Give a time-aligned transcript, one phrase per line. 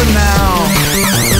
[0.00, 1.39] over now.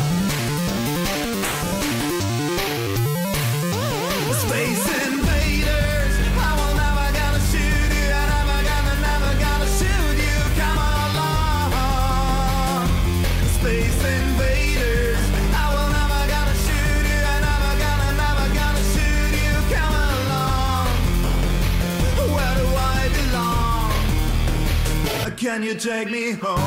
[25.51, 26.61] Can you take me home?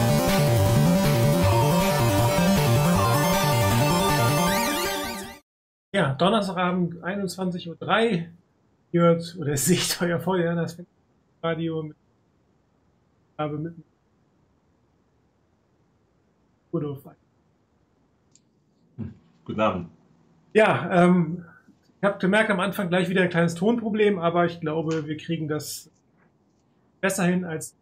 [5.94, 8.26] Ja, Donnerstagabend 21.03 Uhr
[8.92, 10.76] hört oder seht euer Feuer, das
[11.42, 11.96] Radio mit,
[13.38, 13.74] habe mit
[16.70, 17.08] Rudolf.
[19.46, 19.88] Guten Abend.
[20.52, 21.42] Ja, ähm,
[22.02, 25.48] ich habe gemerkt am Anfang gleich wieder ein kleines Tonproblem, aber ich glaube, wir kriegen
[25.48, 25.90] das
[27.00, 27.74] besser hin als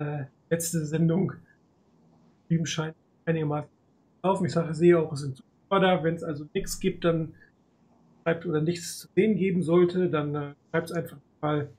[0.00, 1.32] äh, letzte Sendung.
[2.44, 2.96] Stream scheint
[3.26, 3.70] einigermaßen
[4.22, 4.46] laufen.
[4.46, 6.02] Ich sage, sehe auch, es sind Zuschauer da.
[6.02, 7.34] Wenn es also nichts gibt, dann
[8.22, 11.70] schreibt oder nichts zu sehen geben sollte, dann äh, schreibt es einfach mal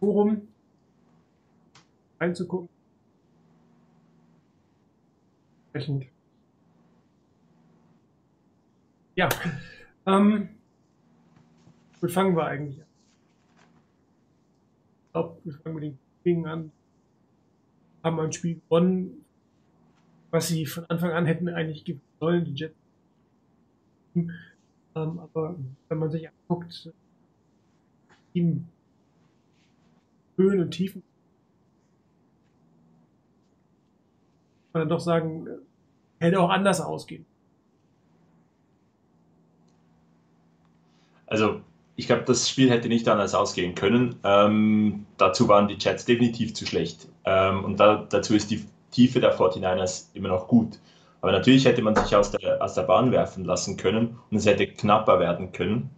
[0.00, 0.48] Forum
[2.20, 2.68] reinzugucken.
[5.72, 6.06] Entsprechend.
[9.14, 9.28] Ja,
[10.06, 10.48] ähm,
[12.00, 12.86] wo fangen wir eigentlich an?
[15.06, 16.72] Ich glaube, wir fangen mit den Dingen an.
[18.02, 19.24] Haben ein Spiel gewonnen,
[20.30, 22.74] was sie von Anfang an hätten eigentlich gewinnen sollen, die Jets.
[24.14, 24.30] Ähm,
[24.94, 25.56] aber
[25.88, 26.92] wenn man sich anguckt,
[28.32, 28.66] Team
[30.36, 31.02] Höhen und Tiefen,
[34.72, 35.46] kann man dann doch sagen,
[36.18, 37.26] hätte auch anders ausgehen.
[41.26, 41.62] Also,
[41.96, 44.16] ich glaube, das Spiel hätte nicht anders ausgehen können.
[44.24, 47.08] Ähm, dazu waren die Jets definitiv zu schlecht.
[47.24, 50.78] Ähm, und da, dazu ist die Tiefe der 49ers immer noch gut.
[51.20, 54.46] Aber natürlich hätte man sich aus der, aus der Bahn werfen lassen können und es
[54.46, 55.90] hätte knapper werden können.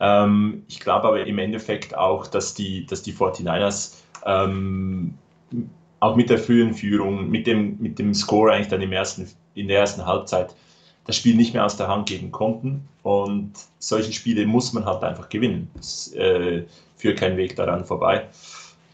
[0.00, 3.94] Ähm, ich glaube aber im Endeffekt auch, dass die, dass die 49ers
[4.24, 5.14] ähm,
[6.00, 9.68] auch mit der frühen Führung, mit dem, mit dem Score eigentlich dann im ersten, in
[9.68, 10.54] der ersten Halbzeit
[11.08, 12.86] das Spiel nicht mehr aus der Hand geben konnten.
[13.02, 15.70] Und solche Spiele muss man halt einfach gewinnen.
[15.80, 16.64] Es äh,
[16.96, 18.26] führt kein Weg daran vorbei.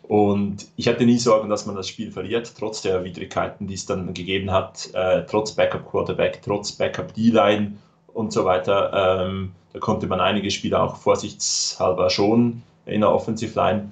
[0.05, 3.87] Und ich hatte nie Sorgen, dass man das Spiel verliert, trotz der Widrigkeiten, die es
[3.87, 7.73] dann gegeben hat, äh, trotz Backup Quarterback, trotz Backup D-Line
[8.13, 9.25] und so weiter.
[9.27, 13.91] Ähm, da konnte man einige Spieler auch vorsichtshalber schonen in der Offensive Line.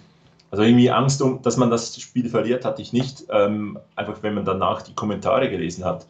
[0.53, 3.25] Also irgendwie Angst, um, dass man das Spiel verliert, hatte ich nicht.
[3.31, 6.07] Ähm, einfach wenn man danach die Kommentare gelesen hat,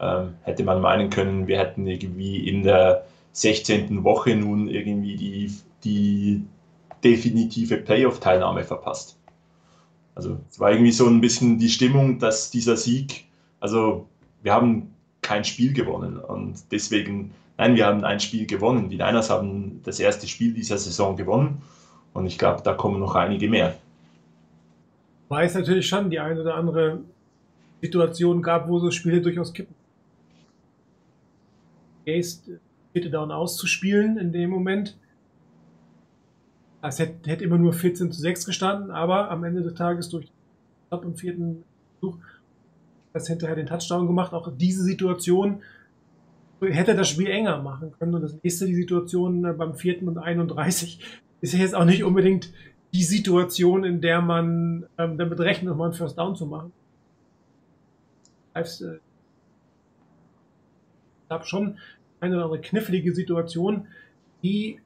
[0.00, 4.04] ähm, hätte man meinen können, wir hätten irgendwie in der 16.
[4.04, 5.52] Woche nun irgendwie die,
[5.84, 6.44] die
[7.04, 9.18] definitive Playoff-Teilnahme verpasst.
[10.14, 13.26] Also es war irgendwie so ein bisschen die Stimmung, dass dieser Sieg,
[13.60, 14.08] also
[14.42, 18.88] wir haben kein Spiel gewonnen und deswegen, nein, wir haben ein Spiel gewonnen.
[18.88, 21.62] Die Niners haben das erste Spiel dieser Saison gewonnen
[22.14, 23.76] und ich glaube, da kommen noch einige mehr.
[25.28, 27.00] Weil es natürlich schon die eine oder andere
[27.82, 29.74] Situation gab, wo so Spiele durchaus kippen.
[32.06, 32.60] Gaze
[32.92, 34.96] Viertel Down auszuspielen in dem Moment.
[36.80, 40.30] Es hätte, hätte, immer nur 14 zu 6 gestanden, aber am Ende des Tages durch
[40.86, 41.64] Stop im vierten
[41.98, 42.18] Versuch
[43.12, 44.32] das hinterher den Touchdown gemacht.
[44.32, 45.62] Auch diese Situation
[46.60, 48.14] hätte das Spiel enger machen können.
[48.14, 51.00] Und das nächste, die Situation beim vierten und 31,
[51.40, 52.52] ist ja jetzt auch nicht unbedingt
[52.92, 56.72] die Situation, in der man ähm, damit rechnet, nochmal einen First Down zu machen.
[58.54, 58.64] Äh,
[61.28, 61.78] gab schon
[62.26, 63.86] eine oder andere knifflige Situation,
[64.42, 64.80] die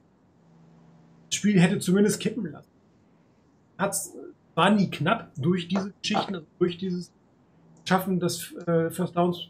[1.29, 2.69] das Spiel hätte zumindest kippen lassen.
[3.77, 4.15] Hat's,
[4.55, 7.11] war nie knapp durch diese Geschichten, also durch dieses
[7.85, 9.49] Schaffen des äh, First Downs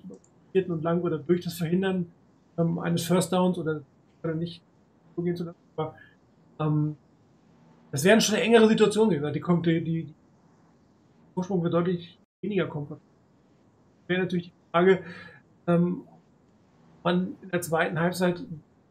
[0.52, 2.12] vierten und lang oder durch das Verhindern
[2.58, 3.82] ähm, eines First Downs oder,
[4.24, 4.62] oder nicht
[5.16, 5.58] so gehen zu lassen.
[5.76, 5.96] Aber
[6.60, 6.96] ähm,
[7.92, 9.34] das wären schon eine engere Situation gewesen.
[9.34, 10.14] Die kommt, die, die,
[11.34, 13.02] Vorsprung wird deutlich weniger komfortabel.
[14.08, 15.04] Wäre natürlich die Frage,
[15.68, 16.04] ähm,
[17.04, 18.44] man in der zweiten Halbzeit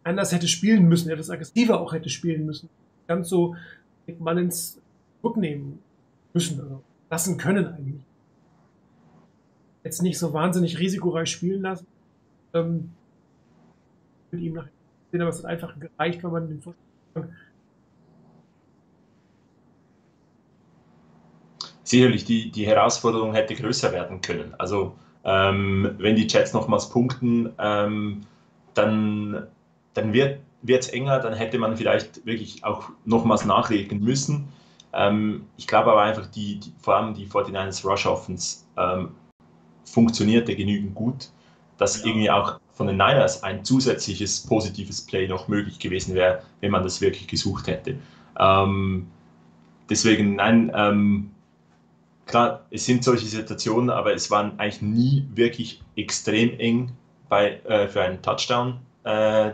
[0.05, 2.69] anders hätte spielen müssen, etwas aggressiver auch hätte spielen müssen.
[3.07, 3.57] Ganz so
[4.07, 4.81] Nick Mullins
[5.21, 5.79] zurücknehmen
[6.33, 8.03] müssen, also lassen können eigentlich.
[9.85, 11.87] Jetzt nicht so wahnsinnig risikoreich spielen lassen.
[12.53, 12.91] Ähm,
[14.31, 14.71] mit ihm nachher
[15.12, 17.35] aber es hat einfach gereicht, weil man den Vorsprung
[21.83, 24.55] sicherlich die, die Herausforderung hätte größer werden können.
[24.59, 28.23] Also ähm, wenn die Jets nochmals punkten, ähm,
[28.75, 29.47] dann,
[29.95, 34.49] dann wird es enger, dann hätte man vielleicht wirklich auch nochmals nachlegen müssen.
[34.93, 39.11] Ähm, ich glaube aber einfach, die, die, vor allem die 49ers Rush Offense ähm,
[39.85, 41.29] funktionierte genügend gut,
[41.79, 42.07] dass ja.
[42.07, 46.83] irgendwie auch von den Niners ein zusätzliches positives Play noch möglich gewesen wäre, wenn man
[46.83, 47.99] das wirklich gesucht hätte.
[48.39, 49.07] Ähm,
[49.89, 51.31] deswegen, nein, ähm,
[52.31, 56.93] klar, es sind solche Situationen, aber es waren eigentlich nie wirklich extrem eng
[57.29, 59.53] bei, äh, für einen Touchdown äh,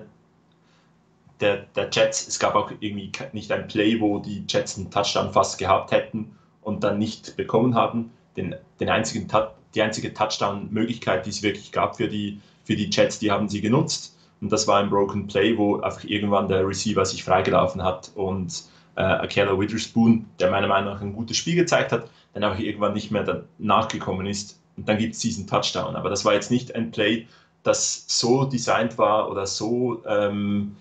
[1.40, 2.28] der, der Jets.
[2.28, 6.37] Es gab auch irgendwie nicht ein Play, wo die Jets einen Touchdown fast gehabt hätten
[6.62, 8.12] und dann nicht bekommen haben.
[8.37, 9.29] Den, den einzigen,
[9.75, 13.61] die einzige Touchdown-Möglichkeit, die es wirklich gab für die, für die Jets, die haben sie
[13.61, 14.17] genutzt.
[14.40, 18.65] Und das war ein Broken Play, wo einfach irgendwann der Receiver sich freigelaufen hat und
[18.96, 22.93] äh, Akela Witherspoon, der meiner Meinung nach ein gutes Spiel gezeigt hat, dann auch irgendwann
[22.93, 24.60] nicht mehr nachgekommen ist.
[24.76, 25.96] Und dann gibt es diesen Touchdown.
[25.96, 27.26] Aber das war jetzt nicht ein Play,
[27.62, 30.76] das so designt war oder so ähm,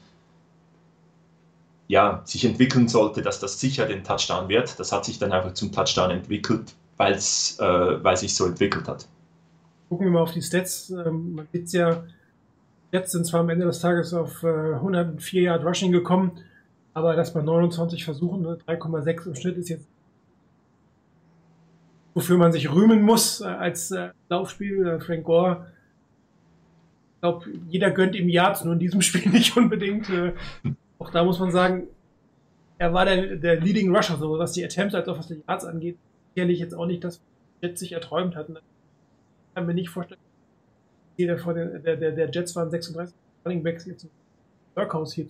[1.88, 4.80] ja, sich entwickeln sollte, dass das sicher den Touchdown wird.
[4.80, 8.88] Das hat sich dann einfach zum Touchdown entwickelt, weil's, äh, weil es sich so entwickelt
[8.88, 9.08] hat.
[9.90, 10.90] Gucken wir mal auf die Stats.
[10.90, 12.04] Ähm, man sieht ja,
[12.92, 16.32] jetzt sind zwar am Ende des Tages auf äh, 104 Yard Rushing gekommen,
[16.94, 19.88] aber das bei 29 Versuchen, 3,6 ne, im Schnitt ist jetzt
[22.16, 24.88] wofür man sich rühmen muss äh, als äh, Laufspiel.
[24.88, 25.68] Äh, Frank Gore,
[27.14, 30.10] ich glaube, jeder gönnt ihm Yards, nur in diesem Spiel nicht unbedingt.
[30.10, 30.34] Äh,
[30.98, 31.84] auch da muss man sagen,
[32.78, 35.66] er war der, der Leading Rusher, so was die Attempts als auch was die Yards
[35.66, 35.98] angeht.
[36.34, 38.56] Sicherlich jetzt auch nicht das, was Jets sich erträumt hatten.
[38.56, 40.20] Ich kann mir nicht vorstellen,
[41.18, 44.10] jeder vor den, der, der, der Jets waren 36 Running Backs jetzt im
[44.76, 45.28] Workhouse hier.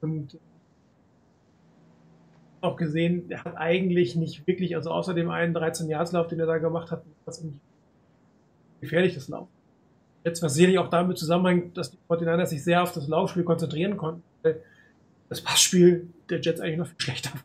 [0.00, 0.38] Und
[2.66, 6.58] auch gesehen, er hat eigentlich nicht wirklich, also außer dem einen 13-Jahreslauf, den er da
[6.58, 7.60] gemacht hat, was ein
[8.80, 9.48] gefährliches Lauf.
[10.24, 13.96] Jetzt, was sicherlich auch damit zusammenhängt, dass die 49ers sich sehr auf das Laufspiel konzentrieren
[13.96, 14.60] konnten, weil
[15.28, 17.40] das Passspiel der Jets eigentlich noch viel schlechter war.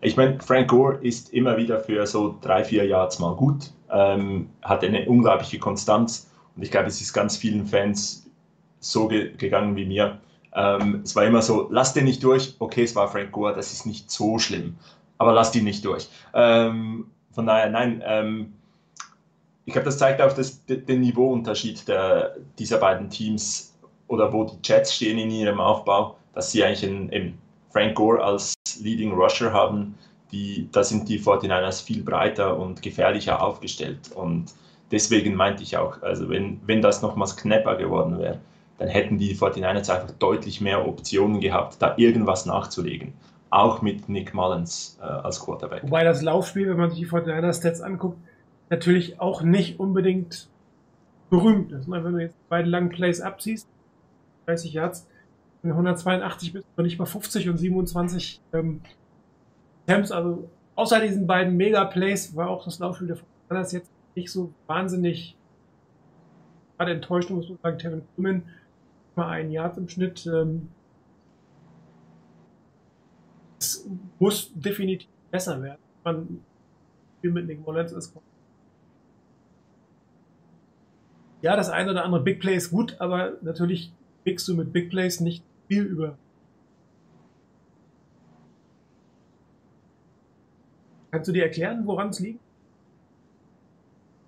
[0.00, 4.48] Ich meine, Frank Gore ist immer wieder für so drei, vier Yards mal gut, ähm,
[4.62, 8.28] hat eine unglaubliche Konstanz und ich glaube, es ist ganz vielen Fans
[8.80, 10.18] so ge gegangen wie mir.
[10.54, 12.54] Ähm, es war immer so, lass den nicht durch.
[12.58, 14.76] Okay, es war Frank Gore, das ist nicht so schlimm,
[15.18, 16.08] aber lass den nicht durch.
[16.34, 18.52] Ähm, von daher, nein, ähm,
[19.64, 23.74] ich glaube, das zeigt auch das, den Niveauunterschied der, dieser beiden Teams
[24.08, 27.38] oder wo die Jets stehen in ihrem Aufbau, dass sie eigentlich einen
[27.70, 29.94] Frank Gore als Leading Rusher haben.
[30.32, 34.10] Die, da sind die 49ers viel breiter und gefährlicher aufgestellt.
[34.14, 34.46] Und
[34.90, 38.40] deswegen meinte ich auch, also wenn, wenn das nochmals knapper geworden wäre,
[38.82, 43.12] dann hätten die 49ers einfach deutlich mehr Optionen gehabt, da irgendwas nachzulegen.
[43.48, 45.84] Auch mit Nick Mullins äh, als Quarterback.
[45.84, 48.18] Wobei das Laufspiel, wenn man sich die 49ers Stats anguckt,
[48.70, 50.48] natürlich auch nicht unbedingt
[51.30, 51.86] berühmt ist.
[51.86, 52.02] Ne?
[52.02, 53.68] Wenn du jetzt beide langen Plays abziehst,
[54.46, 55.06] 30 Yards,
[55.62, 58.80] 182 bis nicht mal 50 und 27 ähm,
[59.86, 64.52] Attempts, also außer diesen beiden Mega-Plays war auch das Laufspiel der 49ers jetzt nicht so
[64.66, 65.36] wahnsinnig
[66.78, 68.42] gerade enttäuscht, muss man sagen, Tevin Coleman
[69.16, 70.26] mal ein Jahr im Schnitt.
[70.26, 70.68] Ähm,
[73.58, 73.88] es
[74.18, 75.80] muss definitiv besser werden.
[76.04, 76.40] Man
[77.20, 78.14] viel mit Nick Mullins ist.
[81.40, 83.92] Ja, das eine oder andere Big Play ist gut, aber natürlich
[84.24, 86.16] kriegst du mit Big Plays nicht viel über.
[91.10, 92.40] Kannst du dir erklären, woran es liegt?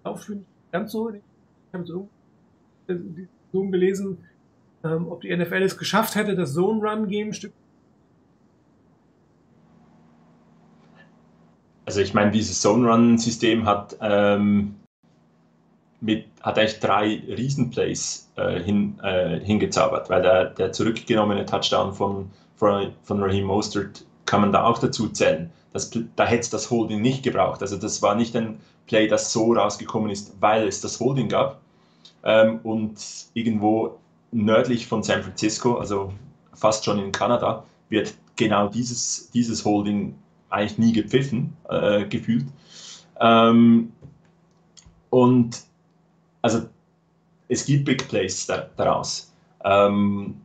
[0.03, 1.11] Aufführen ganz so.
[1.11, 1.23] Ich
[1.73, 2.09] habe so
[3.53, 4.19] gelesen,
[4.85, 7.53] ähm, ob die NFL es geschafft hätte, das Zone-Run-Game Stück.
[11.87, 14.77] Also ich meine, dieses Zone-Run-System hat, ähm,
[16.43, 22.93] hat eigentlich drei Riesenplays äh, hin, äh, hingezaubert, weil der, der zurückgenommene Touchdown von, von,
[23.03, 25.51] von Raheem Mostert kann man da auch dazu zählen.
[25.73, 27.61] Das, da hätte es das Holding nicht gebraucht.
[27.61, 31.61] Also das war nicht ein Play, das so rausgekommen ist, weil es das Holding gab.
[32.23, 32.99] Ähm, und
[33.35, 33.99] irgendwo
[34.35, 36.13] nördlich von San Francisco, also
[36.53, 40.15] fast schon in Kanada, wird genau dieses, dieses Holding
[40.51, 42.47] eigentlich nie gepfiffen, äh, gefühlt.
[43.21, 43.93] Ähm,
[45.11, 45.63] und
[46.43, 46.63] also
[47.49, 49.33] es gibt Big Plays da, daraus.
[49.65, 50.41] Ähm,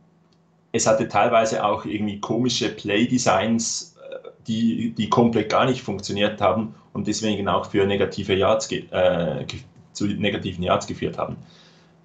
[0.72, 6.74] es hatte teilweise auch irgendwie komische Play-Designs, äh, die, die komplett gar nicht funktioniert haben
[6.92, 9.44] und deswegen auch für negative Yards äh,
[9.92, 11.36] zu negativen Yards geführt haben.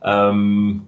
[0.04, 0.88] Ähm,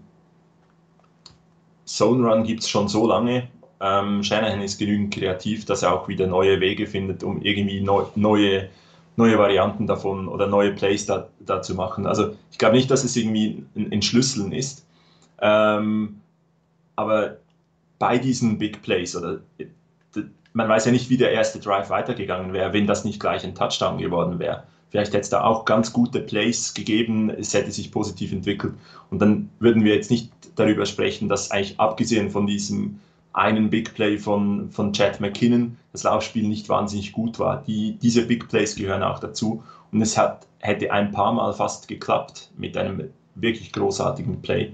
[1.88, 3.48] Zone Run gibt es schon so lange.
[3.80, 8.06] Ähm, Shanahan ist genügend kreativ, dass er auch wieder neue Wege findet, um irgendwie neu,
[8.16, 8.70] neue,
[9.16, 12.06] neue Varianten davon oder neue Plays da, da zu machen.
[12.06, 14.86] Also ich glaube nicht, dass es irgendwie ein Entschlüsseln ist.
[15.40, 16.22] Ähm,
[16.96, 17.38] aber
[18.00, 19.40] bei diesen Big Plays oder
[20.54, 23.54] man weiß ja nicht, wie der erste Drive weitergegangen wäre, wenn das nicht gleich ein
[23.54, 24.64] Touchdown geworden wäre.
[24.90, 28.74] Vielleicht hätte es da auch ganz gute Plays gegeben, es hätte sich positiv entwickelt.
[29.10, 33.00] Und dann würden wir jetzt nicht darüber sprechen, dass eigentlich abgesehen von diesem
[33.34, 37.64] einen Big Play von, von Chad McKinnon das Laufspiel nicht wahnsinnig gut war.
[37.68, 39.64] Die, diese Big Plays gehören auch dazu.
[39.92, 44.74] Und es hat, hätte ein paar Mal fast geklappt mit einem wirklich großartigen Play.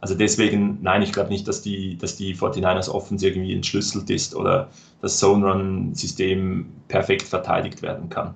[0.00, 4.34] Also deswegen, nein, ich glaube nicht, dass die, dass die 49ers Offense irgendwie entschlüsselt ist
[4.34, 4.68] oder
[5.00, 8.34] das Zone-Run-System perfekt verteidigt werden kann.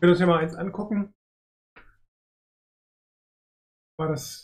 [0.00, 1.14] Wir uns ja mal eins angucken.
[3.98, 4.42] War das.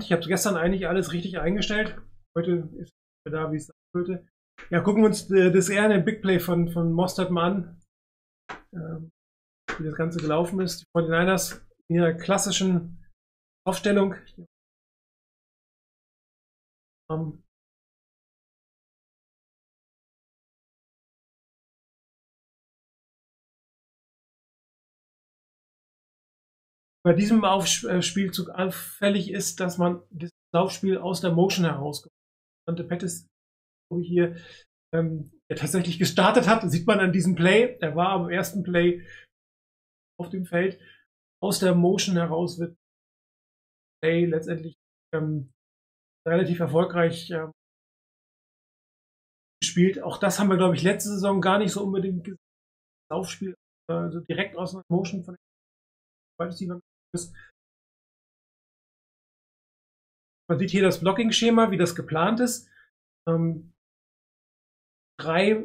[0.00, 1.96] Ich habe gestern eigentlich alles richtig eingestellt.
[2.36, 2.92] Heute ist
[3.24, 4.26] da, wie es sein sollte.
[4.68, 7.80] Ja, gucken wir uns äh, das eher eine Big Play von, von Mostert mal an.
[8.72, 9.10] Ähm,
[9.78, 10.82] wie das Ganze gelaufen ist.
[10.82, 13.04] Die 49ers in ihrer klassischen
[13.66, 14.14] Aufstellung.
[17.10, 17.42] Ähm,
[27.02, 32.08] bei diesem Aufspielzug auffällig ist, dass man das Laufspiel aus der Motion heraus
[32.66, 32.84] konnte.
[32.84, 33.26] Pettis
[33.98, 34.36] hier
[34.94, 37.76] ähm, tatsächlich gestartet hat, sieht man an diesem Play.
[37.80, 39.04] Er war am ersten Play
[40.20, 40.80] auf dem Feld.
[41.42, 42.76] Aus der Motion heraus wird
[44.02, 44.76] Play letztendlich
[45.14, 45.50] ähm,
[46.26, 47.52] relativ erfolgreich ähm,
[49.60, 50.02] gespielt.
[50.02, 52.38] Auch das haben wir, glaube ich, letzte Saison gar nicht so unbedingt gesehen.
[53.10, 53.54] Laufspiel,
[53.90, 55.36] also direkt aus der Motion von
[57.12, 57.34] ist.
[60.48, 62.68] Man sieht hier das Blocking-Schema, wie das geplant ist.
[63.28, 63.72] Ähm,
[65.20, 65.64] drei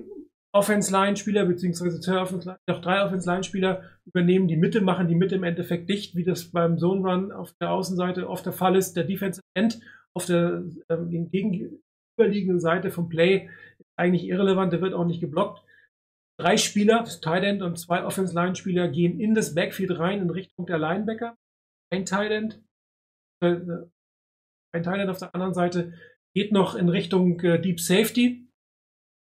[0.53, 5.89] Offense-Line-Spieler, beziehungsweise zwei Offense noch drei Offense-Line-Spieler übernehmen die Mitte, machen die Mitte im Endeffekt
[5.89, 8.95] dicht, wie das beim Zone-Run auf der Außenseite oft der Fall ist.
[8.95, 9.79] Der Defensive End
[10.13, 15.61] auf der ähm, gegenüberliegenden Seite vom Play ist eigentlich irrelevant, der wird auch nicht geblockt.
[16.39, 20.77] Drei Spieler, Tight End und zwei Offense-Line-Spieler gehen in das Backfield rein in Richtung der
[20.77, 21.35] Linebacker.
[21.91, 22.61] Ein Tight End,
[23.43, 23.57] äh,
[24.73, 25.93] ein Tight End auf der anderen Seite
[26.33, 28.44] geht noch in Richtung äh, Deep Safety,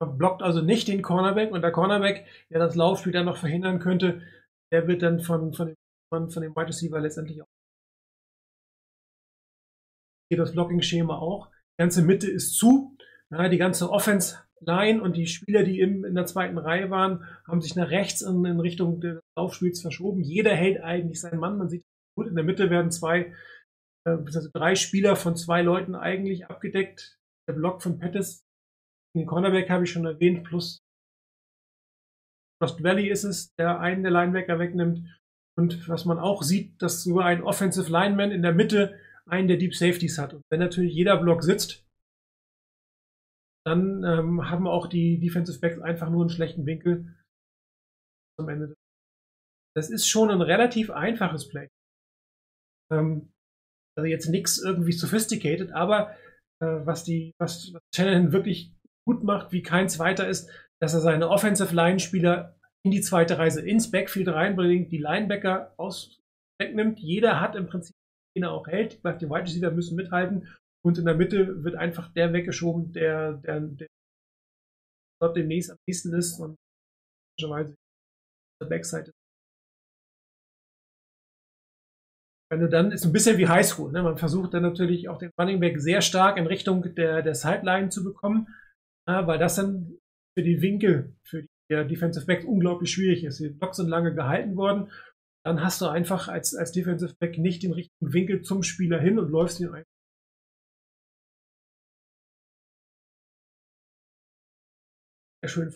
[0.06, 4.22] blockt also nicht den Cornerback und der Cornerback, der das Laufspiel dann noch verhindern könnte,
[4.72, 5.76] der wird dann von, von, dem,
[6.12, 7.48] von, von dem Wide Receiver letztendlich auch.
[10.30, 11.48] Hier das Blocking-Schema auch.
[11.48, 12.98] Die ganze Mitte ist zu.
[13.32, 17.24] Ja, die ganze Offense Line und die Spieler, die im, in der zweiten Reihe waren,
[17.48, 20.22] haben sich nach rechts in, in Richtung des Laufspiels verschoben.
[20.22, 21.58] Jeder hält eigentlich seinen Mann.
[21.58, 21.84] Man sieht
[22.18, 23.34] gut, in der Mitte werden zwei,
[24.06, 27.18] äh, also drei Spieler von zwei Leuten eigentlich abgedeckt.
[27.48, 28.46] Der Block von Pettis,
[29.16, 30.80] den Cornerback habe ich schon erwähnt, plus
[32.62, 35.20] Lost Valley ist es, der einen der Linebacker wegnimmt.
[35.58, 39.58] Und was man auch sieht, dass sogar ein Offensive Lineman in der Mitte einen der
[39.58, 40.34] Deep Safeties hat.
[40.34, 41.86] Und wenn natürlich jeder Block sitzt,
[43.66, 47.16] dann ähm, haben auch die Defensive Backs einfach nur einen schlechten Winkel
[48.40, 48.74] am Ende.
[49.76, 51.68] Das ist schon ein relativ einfaches Play.
[52.92, 53.32] Ähm,
[53.98, 56.16] also jetzt nichts irgendwie sophisticated, aber
[56.62, 58.74] äh, was die, was, was Shannon wirklich
[59.06, 60.50] gut macht, wie kein zweiter ist,
[60.82, 62.56] dass er seine Offensive Line Spieler
[62.86, 66.20] in die zweite Reise ins Backfield reinbringt, die Linebacker aus
[66.60, 67.00] wegnimmt.
[67.00, 67.96] Jeder hat im Prinzip
[68.36, 69.04] Zehner auch hält.
[69.04, 70.48] Die Wide Receiver müssen mithalten
[70.84, 73.88] und in der Mitte wird einfach der weggeschoben, der, der, der
[75.22, 76.58] dort demnächst am nächsten ist und
[77.38, 77.76] möglicherweise
[78.62, 79.14] der Backside ist.
[82.52, 84.04] Wenn du dann, ist ein bisschen wie Highschool, ne?
[84.04, 87.90] man versucht dann natürlich auch den Running Back sehr stark in Richtung der, der Sideline
[87.90, 88.48] zu bekommen,
[89.08, 89.98] äh, weil das dann
[90.38, 93.40] für die Winkel, für die Defensive Back unglaublich schwierig ist.
[93.40, 94.92] Die Blocks sind lange gehalten worden.
[95.46, 99.20] Dann hast du einfach als, als Defensive Back nicht den richtigen Winkel zum Spieler hin
[99.20, 99.84] und läufst ihn ein.
[105.42, 105.76] Sehr schön.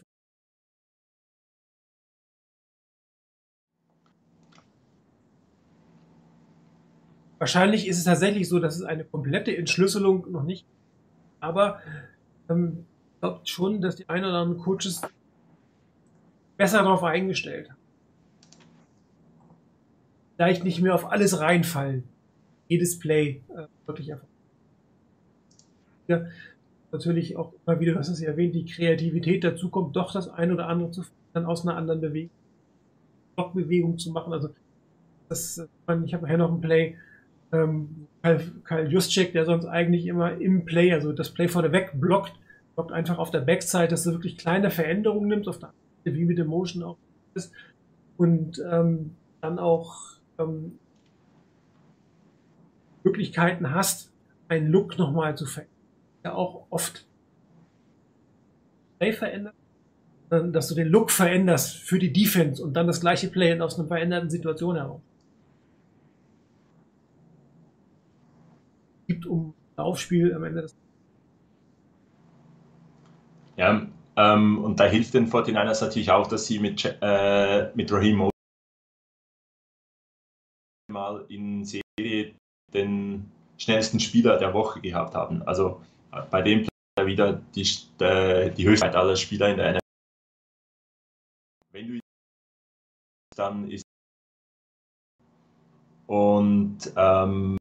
[7.39, 10.65] Wahrscheinlich ist es tatsächlich so, dass es eine komplette Entschlüsselung noch nicht,
[11.39, 11.81] aber
[12.49, 12.87] ähm,
[13.19, 15.01] glaube schon, dass die ein oder anderen Coaches
[16.57, 17.77] besser darauf eingestellt haben.
[20.35, 22.03] Vielleicht nicht mehr auf alles reinfallen.
[22.67, 24.29] Jedes Play äh, wirklich erfolgreich.
[26.07, 26.25] Ja,
[26.91, 30.51] natürlich auch immer wieder, das ist ja erwähnt, die Kreativität dazu kommt, doch das ein
[30.51, 31.03] oder andere zu
[31.33, 32.31] dann aus einer anderen Bewegung,
[33.35, 34.33] Blockbewegung zu machen.
[34.33, 34.49] Also
[35.29, 35.57] das,
[36.05, 36.97] ich habe nachher noch ein Play,
[37.51, 42.33] ähm, Karl, Karl Juszczyk, der sonst eigentlich immer im Play, also das Play vorneweg blockt,
[42.77, 46.37] blockt einfach auf der Backside, dass du wirklich kleine Veränderungen nimmst, auf der wie mit
[46.37, 46.97] dem Motion auch
[47.33, 47.51] ist,
[48.17, 50.77] und ähm, dann auch ähm,
[53.03, 54.11] Möglichkeiten hast,
[54.47, 55.73] einen Look nochmal zu verändern.
[56.23, 57.05] Ja, auch oft
[58.99, 59.55] Play verändert,
[60.29, 63.87] dass du den Look veränderst für die Defense und dann das gleiche Play aus einer
[63.87, 65.01] veränderten Situation heraus.
[69.07, 70.75] gibt, um Laufspiel am Ende des
[73.57, 78.29] Ja, ähm, und da hilft den 49ers natürlich auch, dass sie mit, äh, mit Raheem
[80.89, 82.35] mal in Serie
[82.73, 85.41] den schnellsten Spieler der Woche gehabt haben.
[85.43, 86.67] Also äh, bei dem
[86.99, 87.67] wieder die,
[87.99, 89.79] äh, die Höchstheit aller Spieler in der NFL.
[91.71, 91.99] Wenn du
[93.35, 93.83] dann ist
[96.07, 97.57] und ähm,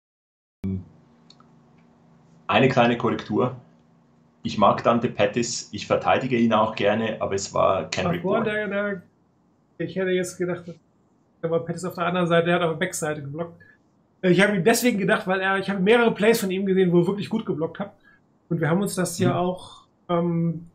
[2.46, 3.60] eine kleine Korrektur.
[4.46, 8.22] Ich mag Dante Pettis, ich verteidige ihn auch gerne, aber es war Kendrick.
[8.22, 9.02] Der, der,
[9.78, 10.72] ich hätte jetzt gedacht,
[11.42, 13.60] da war Pettis auf der anderen Seite, der hat auf der Backseite geblockt.
[14.22, 16.92] Äh, Ich habe ihn deswegen gedacht, weil er, ich habe mehrere Plays von ihm gesehen,
[16.92, 17.92] wo er wirklich gut geblockt hat.
[18.48, 19.36] Und wir haben uns das ja Mhm.
[19.36, 20.66] auch ähm,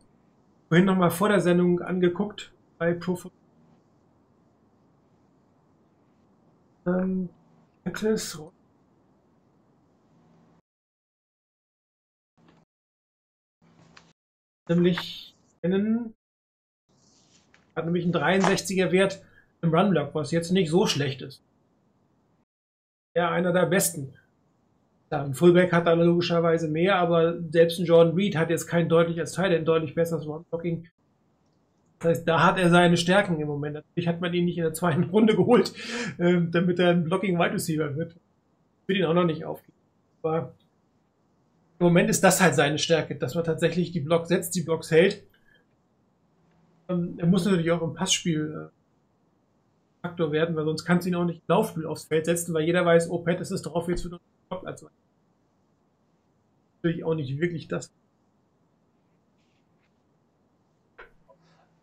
[0.68, 3.32] vorhin nochmal vor der Sendung angeguckt bei Pro Football.
[6.86, 7.28] Ähm,
[7.84, 8.38] Pettis,
[14.68, 16.14] nämlich einen,
[17.74, 19.22] hat nämlich einen 63er Wert
[19.62, 21.42] im Runblock, was jetzt nicht so schlecht ist.
[23.14, 24.14] Ja, einer der besten.
[25.10, 28.88] Ja, ein Fullback hat da logischerweise mehr, aber selbst ein Jordan Reed hat jetzt kein
[28.88, 30.88] deutlich als Teil, ein deutlich besseres Runblocking.
[31.98, 33.74] Das heißt, da hat er seine Stärken im Moment.
[33.74, 35.72] Natürlich hat man ihn nicht in der zweiten Runde geholt,
[36.18, 38.16] ähm, damit er ein Blocking Wide Receiver wird.
[38.82, 39.76] Ich will ihn auch noch nicht aufgeben.
[40.22, 40.54] Aber
[41.82, 44.92] im Moment ist das halt seine Stärke, dass man tatsächlich die Blocks setzt, die Blocks
[44.92, 45.24] hält.
[46.88, 48.70] Ähm, er muss natürlich auch im Passspiel
[50.04, 52.62] äh, werden, weil sonst kannst du ihn auch nicht im Laufspiel aufs Feld setzen, weil
[52.62, 54.86] jeder weiß, oh Pat, das ist drauf, jetzt wird Block als
[56.76, 57.90] Natürlich auch nicht wirklich das.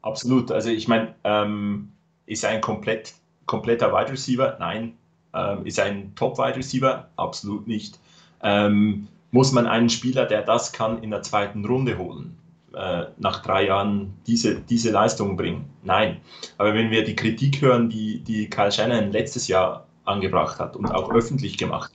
[0.01, 0.49] Absolut.
[0.49, 1.91] Also ich meine, ähm,
[2.25, 4.55] ist er ein komplett, kompletter Wide Receiver?
[4.59, 4.97] Nein.
[5.33, 7.09] Ähm, ist er ein Top Wide Receiver?
[7.17, 7.99] Absolut nicht.
[8.41, 12.37] Ähm, muss man einen Spieler, der das kann, in der zweiten Runde holen?
[12.73, 15.69] Äh, nach drei Jahren diese, diese Leistung bringen?
[15.83, 16.17] Nein.
[16.57, 20.91] Aber wenn wir die Kritik hören, die, die Kyle Shannon letztes Jahr angebracht hat und
[20.91, 21.91] auch öffentlich gemacht,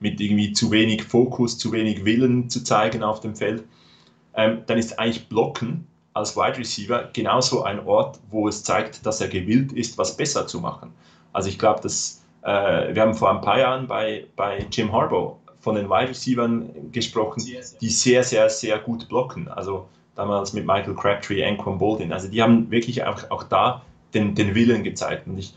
[0.00, 3.64] mit irgendwie zu wenig Fokus, zu wenig Willen zu zeigen auf dem Feld,
[4.34, 9.20] ähm, dann ist eigentlich Blocken als Wide Receiver genauso ein Ort, wo es zeigt, dass
[9.20, 10.92] er gewillt ist, was besser zu machen.
[11.32, 15.38] Also ich glaube, dass äh, wir haben vor ein paar Jahren bei, bei Jim Harbaugh
[15.64, 17.42] von den Wide Receivern gesprochen,
[17.80, 19.48] die sehr, sehr, sehr gut blocken.
[19.48, 22.12] Also damals mit Michael Crabtree, Anquan Boldin.
[22.12, 25.26] Also die haben wirklich auch, auch da den, den Willen gezeigt.
[25.26, 25.54] Und ich,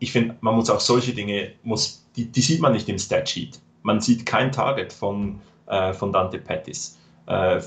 [0.00, 3.58] ich finde, man muss auch solche Dinge, muss, die, die sieht man nicht im Statsheet.
[3.82, 6.98] Man sieht kein Target von, äh, von Dante Pettis.
[7.26, 7.62] Äh,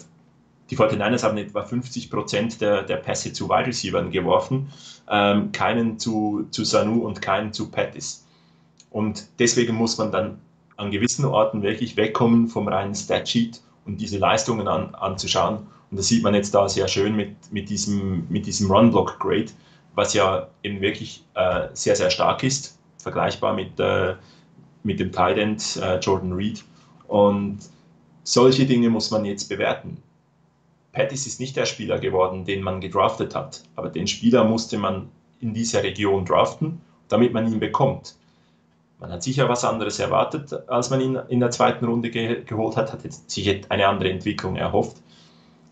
[0.69, 4.71] die 49ers haben etwa 50 Prozent der, der Pässe zu Wide Receivern geworfen,
[5.09, 8.25] ähm, keinen zu, zu Sanu und keinen zu Pettis.
[8.91, 10.39] Und deswegen muss man dann
[10.77, 15.67] an gewissen Orten wirklich wegkommen vom reinen Statsheet und diese Leistungen an, anzuschauen.
[15.89, 19.51] Und das sieht man jetzt da sehr schön mit, mit diesem, mit diesem Run-Block-Grade,
[19.95, 24.15] was ja eben wirklich äh, sehr, sehr stark ist, vergleichbar mit, äh,
[24.83, 26.63] mit dem Tight End äh, Jordan Reed.
[27.07, 27.59] Und
[28.23, 30.01] solche Dinge muss man jetzt bewerten.
[30.93, 35.09] Pettis ist nicht der Spieler geworden, den man gedraftet hat, aber den Spieler musste man
[35.39, 38.15] in dieser Region draften, damit man ihn bekommt.
[39.01, 42.77] Man hat sicher was anderes erwartet, als man ihn in der zweiten Runde ge geholt
[42.77, 44.97] hat, hat sich eine andere Entwicklung erhofft.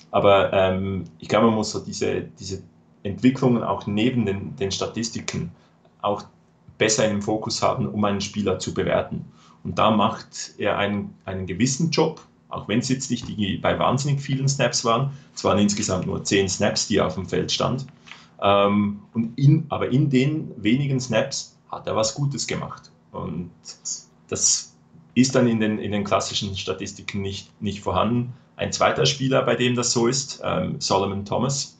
[0.09, 2.63] Aber ähm, ich glaube, man muss so diese, diese
[3.03, 5.51] Entwicklungen auch neben den, den Statistiken
[6.01, 6.23] auch
[6.79, 9.25] besser im Fokus haben, um einen Spieler zu bewerten.
[9.63, 13.77] Und da macht er einen, einen gewissen Job, auch wenn es jetzt nicht die, bei
[13.77, 15.11] wahnsinnig vielen Snaps waren.
[15.35, 17.85] Es waren insgesamt nur zehn Snaps, die auf dem Feld stand.
[18.41, 22.88] Ähm, und in, aber in den wenigen Snaps hat er was Gutes gemacht.
[23.11, 23.51] Und
[24.27, 24.75] das
[25.15, 28.33] ist dann in den, in den klassischen Statistiken nicht, nicht vorhanden.
[28.55, 31.77] Ein zweiter Spieler, bei dem das so ist, ähm, Solomon Thomas,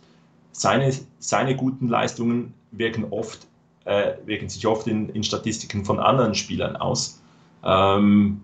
[0.52, 3.48] seine, seine guten Leistungen wirken, oft,
[3.86, 7.22] äh, wirken sich oft in, in Statistiken von anderen Spielern aus.
[7.64, 8.42] Ähm,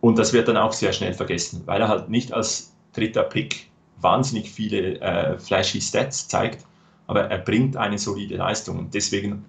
[0.00, 3.70] und das wird dann auch sehr schnell vergessen, weil er halt nicht als dritter Pick
[4.00, 6.64] wahnsinnig viele äh, flashy Stats zeigt,
[7.06, 8.78] aber er bringt eine solide Leistung.
[8.78, 9.44] Und deswegen,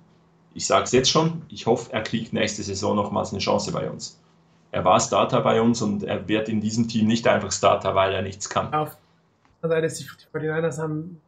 [0.58, 3.88] ich sage es jetzt schon, ich hoffe, er kriegt nächste Saison nochmals eine Chance bei
[3.92, 4.20] uns.
[4.72, 8.12] Er war Starter bei uns und er wird in diesem Team nicht einfach Starter, weil
[8.12, 8.74] er nichts kann.
[8.74, 8.98] Auf
[9.62, 11.22] der Seite ist die, die 49ers haben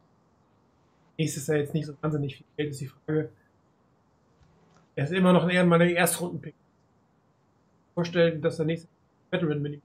[1.16, 3.30] nächstes Jahr jetzt nicht so wahnsinnig viel Geld, ist die Frage.
[4.96, 6.54] Er ist immer noch eher meine Erstrunden-Pick.
[7.94, 8.88] Vorstellen, dass er nächste
[9.30, 9.82] Veteran Minimum.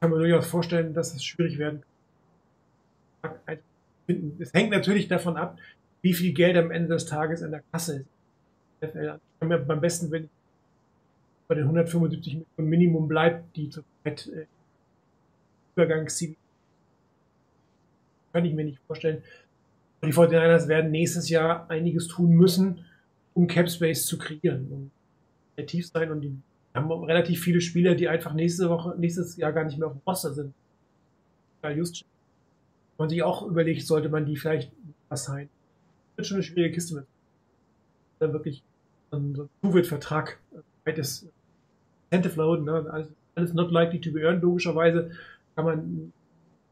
[0.00, 1.82] Kann man durchaus vorstellen, dass es schwierig werden
[3.22, 3.58] kann.
[4.38, 5.58] Es hängt natürlich davon ab,
[6.02, 8.04] wie viel Geld am Ende des Tages in der Kasse
[8.80, 8.94] ist.
[9.40, 10.28] Beim besten, wenn
[11.48, 14.46] bei den 175 Millionen Minimum bleibt, die zurzeit äh,
[15.74, 16.36] Übergangsziel
[18.32, 19.22] kann ich mir nicht vorstellen.
[20.02, 22.84] Die 49ers werden nächstes Jahr einiges tun müssen,
[23.34, 24.90] um Cap Space zu kreieren und
[25.56, 26.32] kreativ sein und die
[26.72, 30.02] haben relativ viele Spieler, die einfach nächste Woche, nächstes Jahr gar nicht mehr auf dem
[30.06, 30.54] Roster sind.
[31.74, 32.04] Just
[32.96, 34.70] man sich auch überlegt, sollte man die vielleicht
[35.08, 35.48] was sein.
[36.20, 37.06] Wird schon eine schwierige Kiste mit.
[38.18, 38.62] Da wirklich
[39.10, 40.38] ein Covid-Vertrag,
[40.82, 41.26] zweites
[42.10, 45.12] Incentive Load, ne, alles, alles not likely to be earned, logischerweise
[45.56, 46.12] kann man,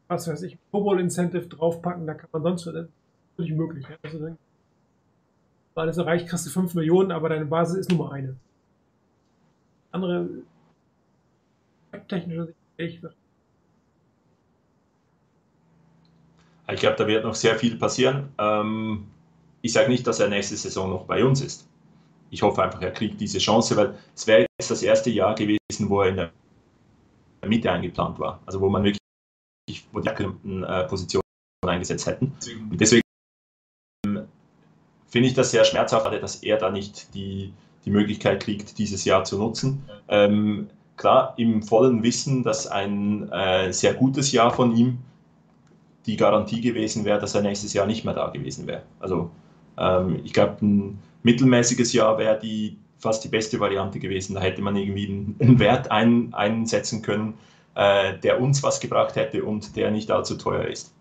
[0.07, 2.89] was weiß ich, Mobile Incentive draufpacken, da kann man sonst, ist
[3.31, 3.87] natürlich möglich.
[3.89, 3.95] Ja.
[4.03, 4.37] Also dann,
[5.73, 8.35] weil alles erreicht, kriegst du 5 Millionen, aber deine Basis ist nur eine.
[9.91, 10.29] Andere
[12.07, 13.01] technischer Sicht,
[16.71, 18.29] Ich glaube, da wird noch sehr viel passieren.
[18.37, 19.07] Ähm,
[19.61, 21.67] ich sage nicht, dass er nächste Saison noch bei uns ist.
[22.31, 25.89] Ich hoffe einfach, er kriegt diese Chance, weil es wäre jetzt das erste Jahr gewesen,
[25.89, 26.31] wo er in der
[27.45, 28.39] Mitte eingeplant war.
[28.45, 28.99] Also wo man wirklich,
[29.91, 30.87] wo die aktuellen äh,
[31.65, 32.33] eingesetzt hätten.
[32.69, 33.01] Und deswegen
[34.05, 34.27] ähm,
[35.07, 37.53] finde ich das sehr schmerzhaft, dass er da nicht die,
[37.85, 39.83] die Möglichkeit kriegt, dieses Jahr zu nutzen.
[40.07, 44.99] Ähm, klar, im vollen Wissen, dass ein äh, sehr gutes Jahr von ihm
[46.05, 48.83] die Garantie gewesen wäre, dass er nächstes Jahr nicht mehr da gewesen wäre.
[48.99, 49.31] Also
[49.79, 54.35] ähm, ich glaube, ein mittelmäßiges Jahr wäre die fast die beste Variante gewesen.
[54.35, 57.37] Da hätte man irgendwie einen, Wert ein, einsetzen können,
[57.75, 60.93] äh, der uns was gebracht hätte und der nicht allzu teuer ist.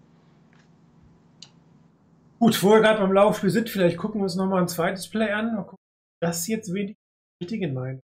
[2.38, 5.32] Gut, wo wir gerade beim Laufspiel sind, vielleicht gucken wir uns nochmal ein zweites Play
[5.32, 5.56] an.
[5.56, 5.82] Mal gucken,
[6.22, 6.96] das jetzt wenig
[7.42, 8.00] richtig in meine.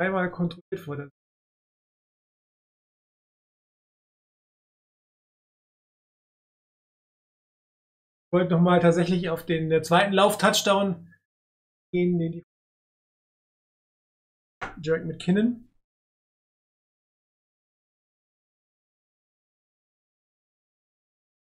[0.00, 0.96] Einmal kontrolliert vor
[8.32, 11.12] wollte nochmal tatsächlich auf den äh, zweiten Lauf-Touchdown
[11.92, 12.42] gehen, den die
[14.82, 15.68] Jarek McKinnon.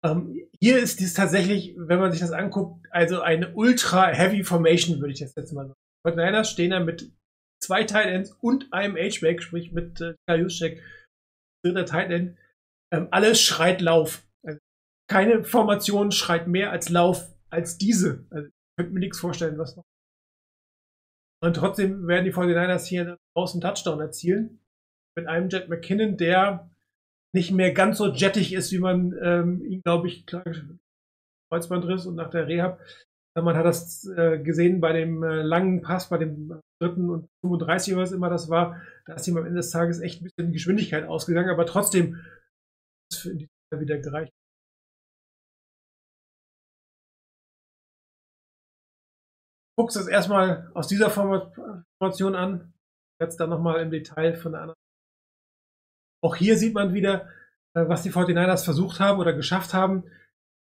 [0.03, 4.99] Ähm, hier ist dies tatsächlich, wenn man sich das anguckt, also eine ultra heavy Formation,
[4.99, 5.79] würde ich das jetzt mal sagen.
[6.07, 7.11] Die Niners stehen da mit
[7.61, 10.81] zwei Tight Ends und einem H-Back, sprich mit äh, Juszczyk,
[11.63, 12.37] dritter Tight End.
[12.91, 14.25] Ähm, alles schreit Lauf.
[15.09, 18.25] Keine Formation schreit mehr als Lauf als diese.
[18.29, 19.83] Also ich könnte mir nichts vorstellen, was noch.
[21.41, 24.59] Und trotzdem werden die 49ers hier draußen Touchdown erzielen.
[25.17, 26.69] Mit einem Jet McKinnon, der
[27.33, 30.43] nicht mehr ganz so jettig ist, wie man ähm, ihn, glaube ich, klar,
[31.51, 32.79] Kreuzbandriss und nach der Rehab.
[33.35, 37.95] Man hat das äh, gesehen bei dem äh, langen Pass, bei dem dritten und 35,
[37.95, 38.81] was immer das war.
[39.05, 42.19] Da ist ihm am Ende des Tages echt ein bisschen Geschwindigkeit ausgegangen, aber trotzdem
[43.11, 44.33] ist die wieder gereicht.
[49.79, 52.73] Guckst das erstmal aus dieser Formation an,
[53.21, 54.79] jetzt dann nochmal im Detail von der anderen.
[56.21, 57.29] Auch hier sieht man wieder,
[57.77, 60.03] äh, was die 49ers versucht haben oder geschafft haben,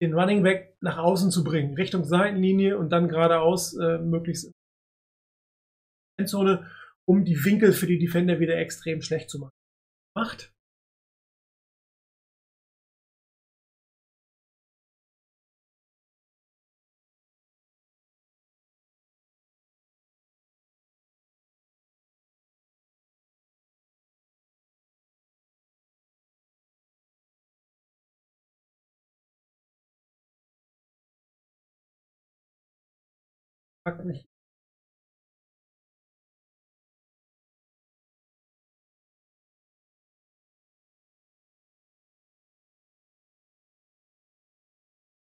[0.02, 4.50] den Running Back nach außen zu bringen, Richtung Seitenlinie und dann geradeaus äh, möglichst
[6.18, 6.68] Endzone,
[7.06, 9.54] um die Winkel für die Defender wieder extrem schlecht zu machen.
[10.16, 10.52] Macht.
[33.84, 34.26] Fragt mich.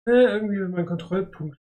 [0.06, 1.58] Äh, irgendwie mein Kontrollpunkt.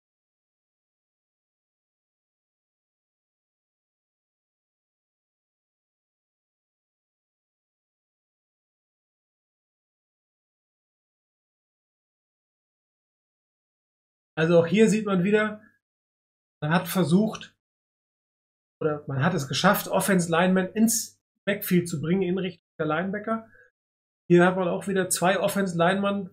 [14.37, 15.61] Also auch hier sieht man wieder,
[16.63, 17.55] man hat versucht,
[18.83, 23.49] oder man hat es geschafft, Offense Linemen ins Backfield zu bringen in Richtung der Linebacker.
[24.31, 26.31] Hier hat man auch wieder zwei Offense Linemen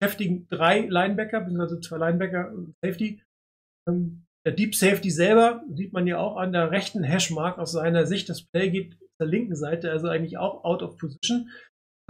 [0.00, 3.22] beschäftigen drei Linebacker, beziehungsweise zwei Linebacker und Safety.
[3.88, 8.06] Ähm, der Deep Safety selber sieht man ja auch an der rechten Hashmark aus seiner
[8.06, 8.28] Sicht.
[8.28, 11.50] Das Play geht zur linken Seite, also eigentlich auch out of position.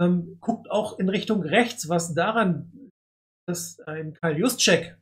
[0.01, 2.91] Ähm, guckt auch in Richtung rechts, was daran,
[3.47, 4.97] dass ein Kyle Juszczyk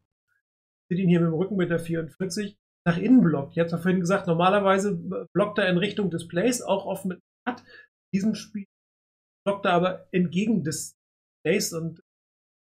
[0.89, 3.53] sieht ihn hier mit dem Rücken mit der 44 nach innen blockt.
[3.53, 4.95] Ich hatte vorhin gesagt, normalerweise
[5.33, 7.63] blockt er in Richtung des Plays, auch oft mit Cut.
[8.13, 8.65] Diesem Spiel
[9.45, 10.95] blockt er aber entgegen des
[11.43, 12.01] Plays und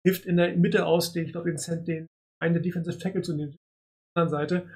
[0.06, 2.08] hilft in der Mitte aus, den, ich glaube, den, den
[2.42, 3.58] einen der Defensive Tackle zu nehmen.
[4.16, 4.70] anderen Seite.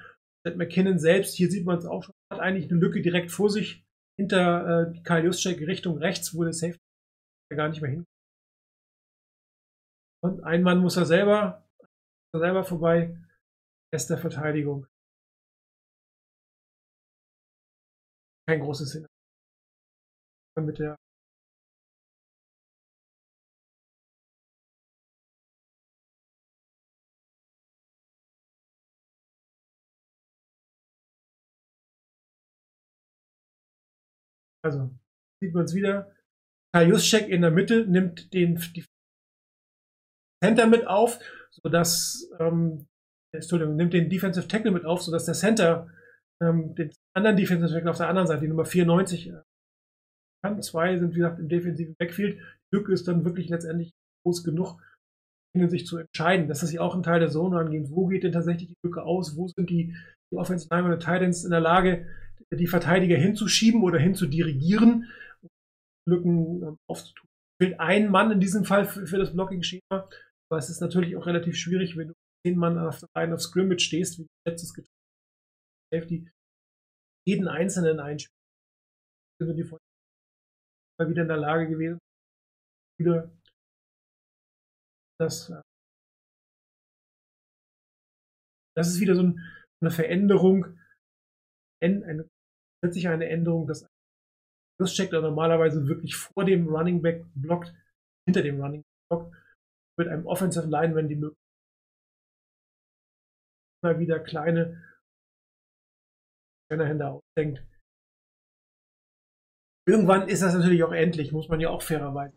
[0.46, 3.48] Seth McKinnon selbst, hier sieht man es auch schon, hat eigentlich eine Lücke direkt vor
[3.48, 3.84] sich
[4.18, 6.78] hinter äh, Kyle Juszczyk Richtung rechts, wo der Safety
[7.54, 8.04] gar nicht mehr hin.
[10.22, 11.66] Und ein Mann muss er selber,
[12.32, 13.16] er selber vorbei.
[13.94, 14.88] Rest der Verteidigung.
[18.48, 19.06] Kein großes Sinn.
[20.56, 20.96] Mit der
[34.64, 34.90] Also
[35.40, 36.12] sieht man es wieder.
[36.74, 38.84] Kyle Juszczyk in der Mitte nimmt den die
[40.42, 41.20] Center mit auf,
[41.52, 42.88] sodass ähm,
[43.42, 45.88] Entschuldigung, nimmt den Defensive Tackle mit auf, sodass der Center
[46.42, 49.42] ähm, den anderen Defensive Tackle auf der anderen Seite, die Nummer 94, äh,
[50.44, 50.62] kann.
[50.62, 52.38] Zwei sind, wie gesagt, im defensiven Backfield.
[52.38, 53.92] Die Lücke ist dann wirklich letztendlich
[54.24, 54.80] groß genug,
[55.56, 56.48] sich zu entscheiden.
[56.48, 57.90] Das ist ja auch ein Teil der Zone angehen.
[57.90, 59.36] Wo geht denn tatsächlich die Lücke aus?
[59.36, 59.96] Wo sind die,
[60.32, 62.06] die Offensive Line und Titans in der Lage,
[62.52, 65.08] die Verteidiger hinzuschieben oder hinzudirigieren,
[65.42, 65.50] um
[66.08, 67.28] Lücken ähm, aufzutun?
[67.62, 70.08] Fehlt ein Mann in diesem Fall für, für das Blocking-Schema,
[70.50, 72.14] aber es ist natürlich auch relativ schwierig, wenn du
[72.44, 74.90] zehn Mann auf der Line of Scrimmage stehst, wie letztes getan
[75.92, 76.30] Safety,
[77.26, 78.34] jeden einzelnen einspielen.
[79.40, 81.98] Sind die mal wieder in der Lage gewesen,
[82.98, 83.30] wieder
[85.18, 85.62] das, äh,
[88.76, 89.22] das ist wieder so
[89.80, 90.78] eine Veränderung,
[91.82, 92.28] eine,
[92.82, 93.86] letztlich eine Änderung, dass
[94.86, 97.74] Check, der normalerweise wirklich vor dem Running Back blockt,
[98.26, 99.36] hinter dem Running Back blockt,
[99.98, 101.43] mit einem Offensive Lineman die Möglichkeit
[103.84, 104.82] immer wieder kleine
[106.70, 107.62] Hände ausdenkt.
[109.86, 112.34] Irgendwann ist das natürlich auch endlich, muss man ja auch fairerweise.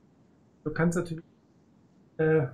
[0.63, 1.23] Du kannst natürlich
[2.17, 2.47] äh,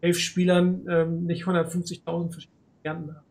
[0.00, 3.26] elf Spielern ähm, nicht 150.000 verschiedene Varianten haben.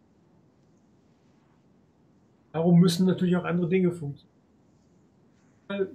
[2.53, 4.29] Darum müssen natürlich auch andere Dinge funktionieren.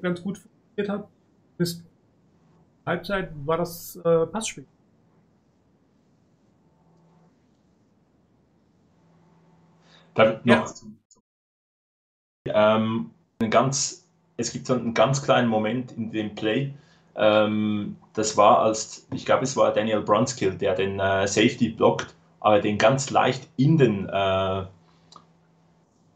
[0.02, 1.08] Ganz gut funktioniert hat,
[1.58, 1.84] bis
[2.84, 4.66] Halbzeit war das äh, Passspiel.
[10.16, 10.74] Dann noch
[12.48, 12.76] ja.
[12.76, 16.72] ähm, ein ganz, es gibt so einen ganz kleinen Moment in dem Play.
[17.14, 22.14] Ähm, das war als, ich glaube, es war Daniel Brunskill, der den äh, Safety blockt,
[22.40, 24.64] aber den ganz leicht in den, äh,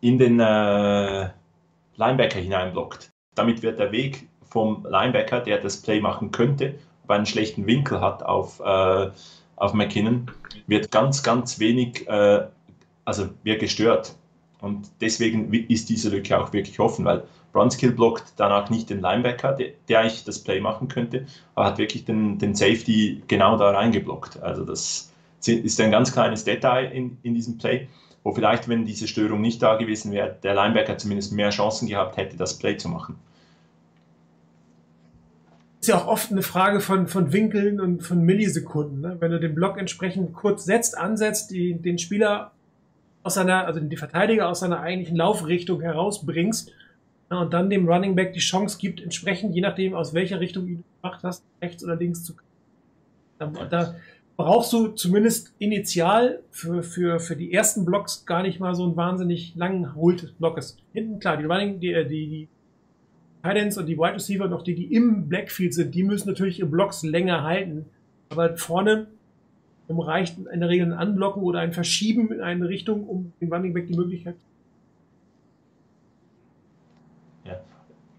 [0.01, 1.31] in den äh,
[1.97, 3.11] Linebacker hineinblockt.
[3.35, 8.01] Damit wird der Weg vom Linebacker, der das Play machen könnte, aber einen schlechten Winkel
[8.01, 9.11] hat auf, äh,
[9.57, 10.31] auf McKinnon,
[10.67, 12.47] wird ganz, ganz wenig äh,
[13.05, 14.15] also wird gestört.
[14.61, 19.53] Und deswegen ist diese Lücke auch wirklich offen, weil Brunskill blockt danach nicht den Linebacker,
[19.53, 23.71] der, der eigentlich das Play machen könnte, aber hat wirklich den, den Safety genau da
[23.71, 24.41] reingeblockt.
[24.43, 25.13] Also das
[25.47, 27.89] ist ein ganz kleines Detail in, in diesem Play,
[28.23, 32.17] wo vielleicht, wenn diese Störung nicht da gewesen wäre, der Linebacker zumindest mehr Chancen gehabt
[32.17, 33.17] hätte, das Play zu machen.
[35.81, 39.01] ist ja auch oft eine Frage von, von Winkeln und von Millisekunden.
[39.01, 39.17] Ne?
[39.19, 42.53] Wenn du den Block entsprechend kurz setzt, ansetzt, die, den Spieler
[43.23, 46.73] aus seiner, also die Verteidiger aus seiner eigentlichen Laufrichtung herausbringst
[47.31, 50.67] ja, und dann dem Running Back die Chance gibt, entsprechend, je nachdem, aus welcher Richtung
[50.67, 52.35] du ihn gemacht hast, rechts oder links zu
[53.39, 53.95] da, da
[54.37, 58.97] brauchst du zumindest initial für, für, für die ersten Blocks gar nicht mal so einen
[58.97, 60.77] wahnsinnig langen des Blockes.
[60.93, 62.49] Hinten, klar, die Running, die, die, die
[63.43, 66.69] Titans und die Wide Receiver, noch die, die im Blackfield sind, die müssen natürlich ihre
[66.69, 67.87] Blocks länger halten.
[68.29, 69.09] Aber vorne
[69.91, 73.53] um reicht in der Regel ein Anblocken oder ein Verschieben in eine Richtung, um dem
[73.53, 74.37] Running Back die Möglichkeit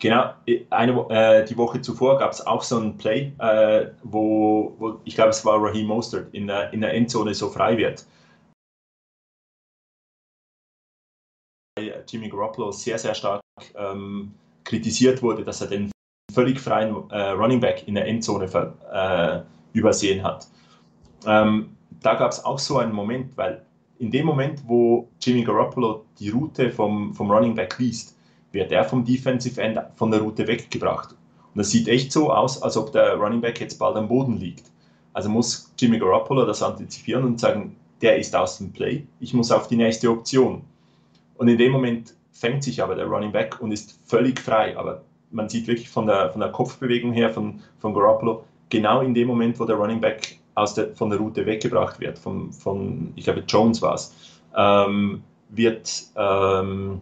[0.02, 0.34] Genau,
[0.72, 5.14] eine, äh, die Woche zuvor gab es auch so ein Play, äh, wo, wo, ich
[5.14, 8.04] glaube, es war Raheem Mostert in der, in der Endzone so frei wird.
[12.10, 13.42] Jimmy Garoppolo sehr, sehr stark
[13.76, 15.92] ähm, kritisiert wurde, dass er den
[16.34, 18.46] völlig freien äh, Running Back in der Endzone
[18.92, 19.42] äh,
[19.78, 20.48] übersehen hat.
[21.26, 23.64] Ähm, da gab es auch so einen Moment, weil
[24.00, 28.18] in dem Moment, wo Jimmy Garoppolo die Route vom, vom Running Back liest,
[28.52, 31.12] wird er vom Defensive End von der Route weggebracht.
[31.12, 34.38] Und das sieht echt so aus, als ob der Running Back jetzt bald am Boden
[34.38, 34.72] liegt.
[35.14, 39.52] Also muss Jimmy Garoppolo das antizipieren und sagen, der ist aus dem Play, ich muss
[39.52, 40.64] auf die nächste Option.
[41.36, 44.76] Und in dem Moment fängt sich aber der Running Back und ist völlig frei.
[44.78, 49.14] Aber man sieht wirklich von der, von der Kopfbewegung her von, von Garoppolo, genau in
[49.14, 53.14] dem Moment, wo der Running Back aus der, von der Route weggebracht wird, von, von
[53.16, 54.14] ich glaube Jones war es,
[54.56, 57.02] ähm, wird ähm,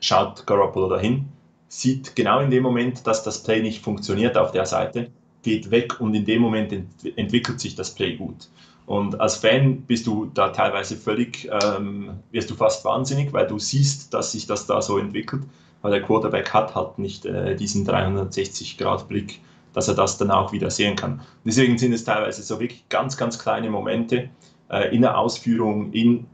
[0.00, 1.26] schaut Garoppolo dahin,
[1.68, 5.10] sieht genau in dem Moment, dass das Play nicht funktioniert auf der Seite,
[5.42, 8.48] geht weg und in dem Moment ent entwickelt sich das Play gut.
[8.86, 13.58] Und als Fan bist du da teilweise völlig, ähm, wirst du fast wahnsinnig, weil du
[13.58, 15.42] siehst, dass sich das da so entwickelt,
[15.80, 19.40] weil der Quarterback hat halt nicht äh, diesen 360-Grad-Blick,
[19.74, 21.20] dass er das dann auch wieder sehen kann.
[21.44, 24.30] Deswegen sind es teilweise so wirklich ganz, ganz kleine Momente
[24.70, 26.26] äh, in der Ausführung, in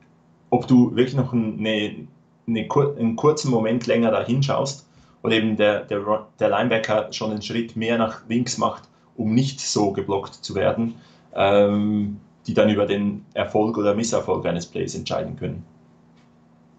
[0.50, 2.06] ob du wirklich noch eine,
[2.46, 4.88] eine, einen kurzen Moment länger da hinschaust
[5.22, 9.60] oder eben der, der, der Linebacker schon einen Schritt mehr nach links macht, um nicht
[9.60, 10.94] so geblockt zu werden,
[11.34, 15.64] ähm, die dann über den Erfolg oder Misserfolg eines Plays entscheiden können.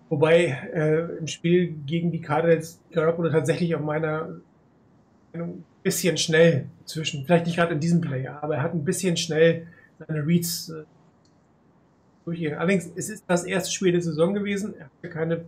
[0.09, 4.41] Wobei äh, im Spiel gegen die Cardinals Garoppolo tatsächlich auf meiner
[5.33, 9.17] ein bisschen schnell zwischen, vielleicht nicht gerade in diesem Player, aber er hat ein bisschen
[9.17, 9.67] schnell
[9.99, 10.83] seine Reads äh,
[12.25, 12.59] durchgegangen.
[12.59, 14.75] Allerdings, es ist das erste Spiel der Saison gewesen.
[14.77, 15.45] Er hatte keine.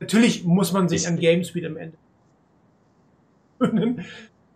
[0.00, 1.96] Natürlich muss man sich an Game Speed am Ende.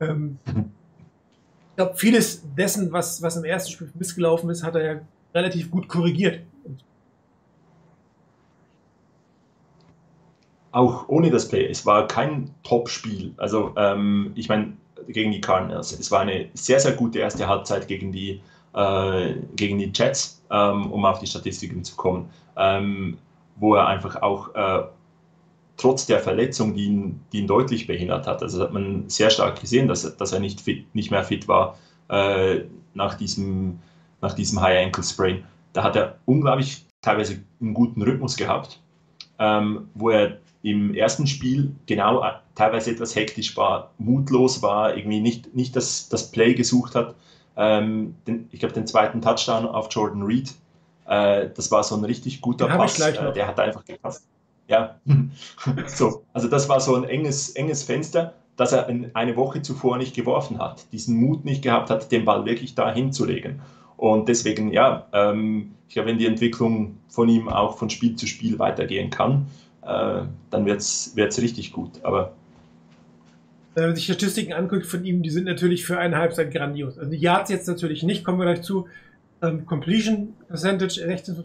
[0.00, 5.00] ähm, ich glaube, vieles dessen, was, was im ersten Spiel missgelaufen ist, hat er ja
[5.34, 6.40] relativ gut korrigiert.
[10.78, 11.66] Auch ohne das Play.
[11.68, 13.34] Es war kein Top-Spiel.
[13.36, 14.74] Also, ähm, ich meine,
[15.08, 15.90] gegen die Cardinals.
[15.98, 18.40] Es war eine sehr, sehr gute erste Halbzeit gegen die
[18.74, 23.18] äh, gegen die Jets, ähm, um auf die Statistiken zu kommen, ähm,
[23.56, 24.84] wo er einfach auch äh,
[25.76, 29.60] trotz der Verletzung, die ihn, die ihn deutlich behindert hat, also hat man sehr stark
[29.60, 31.76] gesehen, dass, dass er nicht, fit, nicht mehr fit war
[32.08, 32.60] äh,
[32.94, 33.80] nach diesem,
[34.20, 35.44] nach diesem High Ankle Sprain.
[35.72, 38.80] Da hat er unglaublich teilweise einen guten Rhythmus gehabt,
[39.38, 45.20] ähm, wo er im ersten Spiel genau äh, teilweise etwas hektisch war, mutlos war, irgendwie
[45.20, 47.14] nicht, nicht das, das Play gesucht hat,
[47.56, 50.52] ähm, den, ich glaube, den zweiten Touchdown auf Jordan Reed.
[51.06, 52.98] Äh, das war so ein richtig guter den Pass.
[52.98, 54.26] Äh, der hat einfach gepasst.
[54.68, 54.96] Ja,
[55.86, 56.24] so.
[56.32, 60.14] Also das war so ein enges, enges Fenster, das er in, eine Woche zuvor nicht
[60.14, 60.86] geworfen hat.
[60.92, 63.60] Diesen Mut nicht gehabt hat, den Ball wirklich da hinzulegen.
[63.96, 68.26] Und deswegen, ja, ähm, ich glaube, wenn die Entwicklung von ihm auch von Spiel zu
[68.26, 69.46] Spiel weitergehen kann,
[69.88, 72.04] äh, dann wird es richtig gut.
[72.04, 72.34] Aber
[73.74, 76.98] wenn man sich Statistiken anguckt von ihm, die sind natürlich für eine Halbzeit grandios.
[76.98, 78.86] Also die Yards jetzt natürlich nicht, kommen wir gleich zu.
[79.40, 81.44] Ähm, Completion Percentage, 16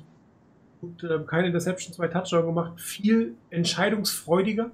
[0.81, 4.71] und, ähm, keine Interception, zwei Touchdown gemacht, viel entscheidungsfreudiger,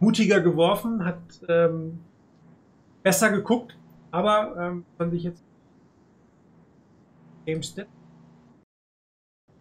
[0.00, 2.00] mutiger geworfen, hat ähm,
[3.02, 3.76] besser geguckt,
[4.10, 5.42] aber ähm, man sich jetzt
[7.46, 7.88] Game Step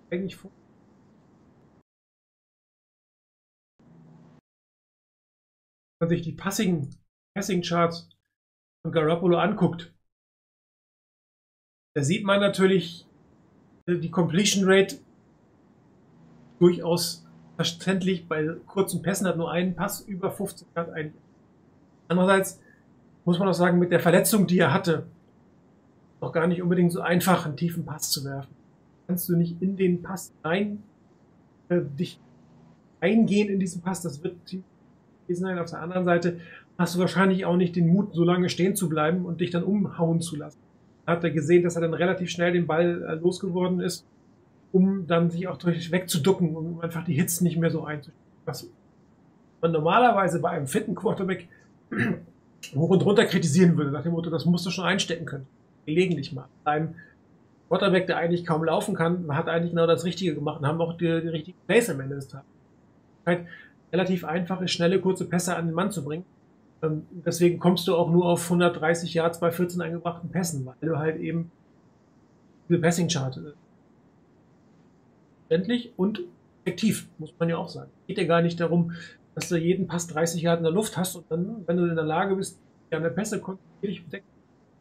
[0.09, 0.51] eigentlich vor
[6.01, 6.89] man sich die Passing,
[7.35, 8.09] Passing Charts
[8.83, 9.93] von Garoppolo anguckt,
[11.95, 13.05] da sieht man natürlich
[13.85, 14.97] äh, die Completion Rate
[16.59, 17.25] durchaus
[17.55, 18.27] verständlich.
[18.27, 21.13] Bei kurzen Pässen hat nur einen Pass über 50 hat ein.
[22.07, 22.59] Andererseits
[23.25, 25.05] muss man auch sagen, mit der Verletzung, die er hatte,
[26.19, 28.55] auch gar nicht unbedingt so einfach, einen tiefen Pass zu werfen.
[29.07, 30.81] Kannst du nicht in den Pass rein,
[31.69, 32.19] äh, dich
[33.01, 34.37] eingehen in diesen Pass, das wird
[35.29, 35.59] sein.
[35.59, 36.39] Auf der anderen Seite
[36.77, 39.63] hast du wahrscheinlich auch nicht den Mut, so lange stehen zu bleiben und dich dann
[39.63, 40.59] umhauen zu lassen.
[41.05, 44.05] Hat er gesehen, dass er dann relativ schnell den Ball äh, losgeworden ist,
[44.71, 48.17] um dann sich auch durch wegzuducken, um einfach die Hits nicht mehr so einzustellen.
[48.45, 48.67] Was
[49.61, 51.47] man normalerweise bei einem fitten Quarterback
[52.75, 55.47] hoch und runter kritisieren würde, nach dem Motto, das musst du schon einstecken können.
[55.85, 56.45] Gelegentlich mal.
[56.63, 56.95] Bei einem
[57.67, 60.93] Quarterback, der eigentlich kaum laufen kann, hat eigentlich genau das Richtige gemacht und haben auch
[60.93, 62.45] die, die richtigen Plays am Ende des Tages.
[63.91, 66.25] Relativ einfache, schnelle, kurze Pässe an den Mann zu bringen.
[66.81, 70.97] Ähm, deswegen kommst du auch nur auf 130 Yards bei 14 eingebrachten Pässen, weil du
[70.97, 71.51] halt eben
[72.69, 73.53] diese Passing-Chart äh,
[75.53, 76.21] endlich und
[76.63, 77.91] effektiv, muss man ja auch sagen.
[78.07, 78.93] Geht ja gar nicht darum,
[79.35, 81.95] dass du jeden Pass 30 Yards in der Luft hast und dann, wenn du in
[81.95, 84.25] der Lage bist, deine Pässe kontinuierlich mit 6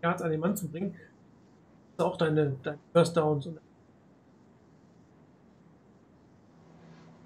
[0.03, 3.59] Yards an den Mann zu bringen, hast du auch deine, deine First Downs und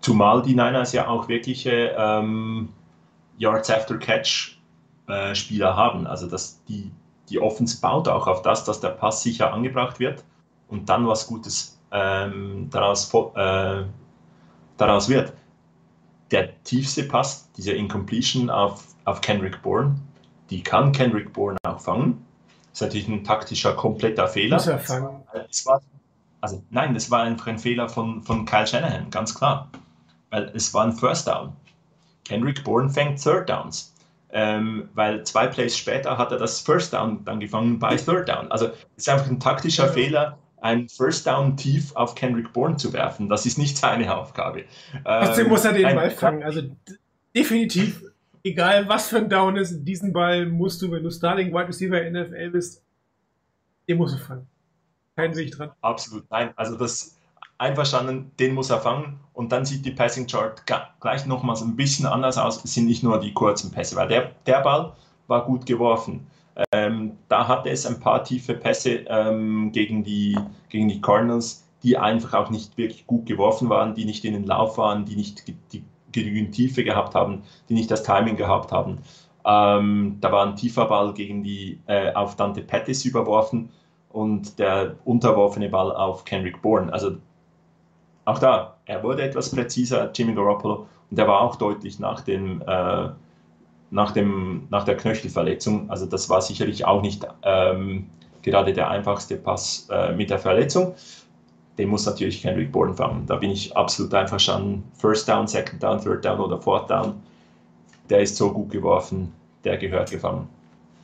[0.05, 2.69] Zumal die Niners ja auch wirkliche ähm,
[3.39, 4.59] Yards after Catch
[5.09, 6.07] äh, Spieler haben.
[6.07, 6.91] Also dass die,
[7.31, 10.23] die Offense baut auch auf das, dass der Pass sicher angebracht wird
[10.69, 13.85] und dann was Gutes ähm, daraus, äh,
[14.77, 15.33] daraus wird.
[16.31, 19.95] Der tiefste Pass, diese Incompletion auf, auf Kendrick Bourne,
[20.51, 22.27] die kann Kendrick Bourne auch fangen.
[22.73, 24.57] Das ist natürlich ein taktischer, kompletter Fehler.
[24.57, 25.23] muss er fangen.
[25.49, 25.81] Es war,
[26.43, 29.71] also nein, das war einfach ein Fehler von, von Kyle Shanahan, ganz klar.
[30.35, 31.53] Weil es war ein First Down.
[32.25, 33.95] Kendrick Bourne fängt Third Downs.
[34.33, 38.51] Ähm, weil zwei Plays später hat er das First Down dann gefangen bei Third Down.
[38.51, 42.93] Also es ist einfach ein taktischer Fehler, ein First Down tief auf Kendrick Bourne zu
[42.93, 43.29] werfen.
[43.29, 44.65] Das ist nicht seine Aufgabe.
[45.05, 46.43] Trotzdem Ähm, muss er den Ball fangen.
[46.43, 46.63] Also
[47.37, 48.03] definitiv,
[48.43, 52.03] egal was für ein Down ist, diesen Ball musst du, wenn du Starting Wide Receiver
[52.03, 52.83] in NFL bist,
[53.89, 54.49] den musst du fangen.
[55.15, 55.71] Kein Weg dran.
[55.81, 56.53] Absolut, nein.
[56.57, 57.15] Also das
[57.59, 60.63] einverstanden, den muss er fangen und dann sieht die Passing Chart
[61.01, 62.65] gleich nochmals ein bisschen anders aus.
[62.65, 64.93] Es sind nicht nur die kurzen Pässe, weil der, der Ball
[65.27, 66.27] war gut geworfen.
[66.73, 70.39] Ähm, da hatte es ein paar tiefe Pässe ähm, gegen, die,
[70.69, 74.45] gegen die Cardinals, die einfach auch nicht wirklich gut geworfen waren, die nicht in den
[74.45, 75.85] Lauf waren, die nicht die
[76.15, 78.99] genügend Tiefe gehabt haben, die nicht das Timing gehabt haben.
[79.45, 83.69] Ähm, da war ein tiefer Ball gegen die äh, auf Dante Pettis überworfen
[84.11, 86.91] und der unterworfene Ball auf Kendrick Bourne.
[86.93, 87.17] Also
[88.25, 92.63] auch da, er wurde etwas präziser, Jimmy Garoppolo, und er war auch deutlich nach, dem,
[92.67, 93.09] äh,
[93.91, 95.91] nach, dem, nach der Knöchelverletzung.
[95.91, 98.09] Also das war sicherlich auch nicht ähm,
[98.43, 100.95] gerade der einfachste Pass äh, mit der Verletzung.
[101.79, 103.27] Den muss natürlich Kendrick Bourne fangen.
[103.27, 104.85] Da bin ich absolut einverstanden.
[104.95, 107.15] First Down, Second Down, Third Down oder Fourth Down.
[108.09, 109.33] Der ist so gut geworfen,
[109.65, 110.49] der gehört gefangen.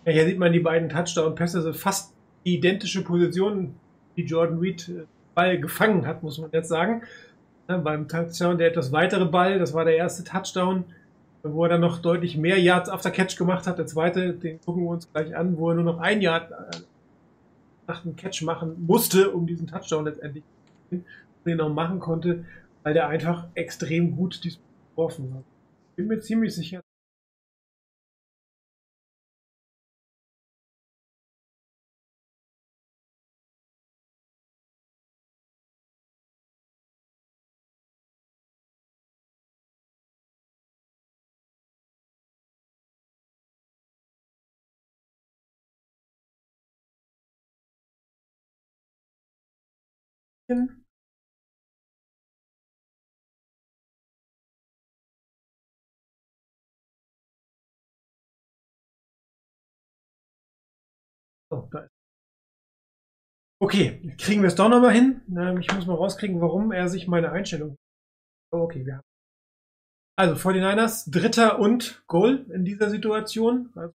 [0.04, 2.14] Ja, hier sieht man die beiden Touchdown-Pässe, so fast
[2.44, 3.74] identische Positionen,
[4.16, 5.04] die Jordan Reed äh,
[5.34, 7.02] Ball gefangen hat, muss man jetzt sagen.
[7.68, 10.84] Ja, beim Touchdown der etwas weitere Ball, das war der erste Touchdown,
[11.42, 13.78] wo er dann noch deutlich mehr Yards after Catch gemacht hat.
[13.78, 16.54] Der zweite, den gucken wir uns gleich an, wo er nur noch ein Yard äh,
[17.86, 20.44] nach dem Catch machen musste, um diesen Touchdown letztendlich
[20.90, 22.44] den noch machen konnte,
[22.82, 24.64] weil der einfach extrem gut diesmal
[24.94, 25.44] geworfen hat.
[25.96, 26.80] Bin mir ziemlich sicher,
[61.52, 61.90] Oh, da ist.
[63.62, 65.22] Okay, kriegen wir es doch nochmal hin.
[65.36, 67.76] Ähm, ich muss mal rauskriegen, warum er sich meine Einstellung.
[68.52, 69.04] Oh, okay, wir haben.
[70.18, 73.70] Also 49ers, Dritter und Goal in dieser Situation.
[73.74, 73.94] Also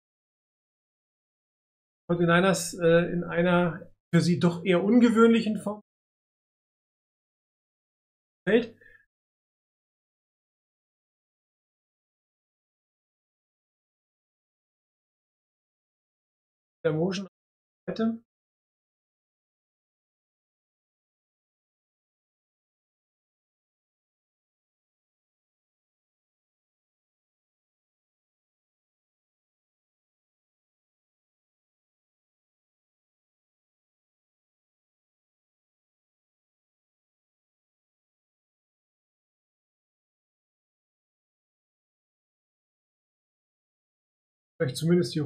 [2.12, 5.82] 49ers äh, in einer für sie doch eher ungewöhnlichen Form.
[8.52, 8.76] Feld.
[16.84, 17.28] Der Motion
[44.62, 45.22] Vielleicht zumindest die.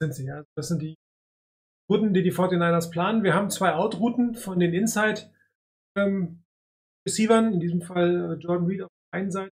[0.00, 0.42] Sind sie, ja.
[0.56, 0.94] Das sind die
[1.90, 3.24] Routen, die die 49ers planen.
[3.24, 5.30] Wir haben zwei Out-Routen von den Inside.
[5.98, 6.42] Ähm,
[7.06, 9.52] Receivern, in diesem Fall äh, Jordan Reed auf der einen Seite,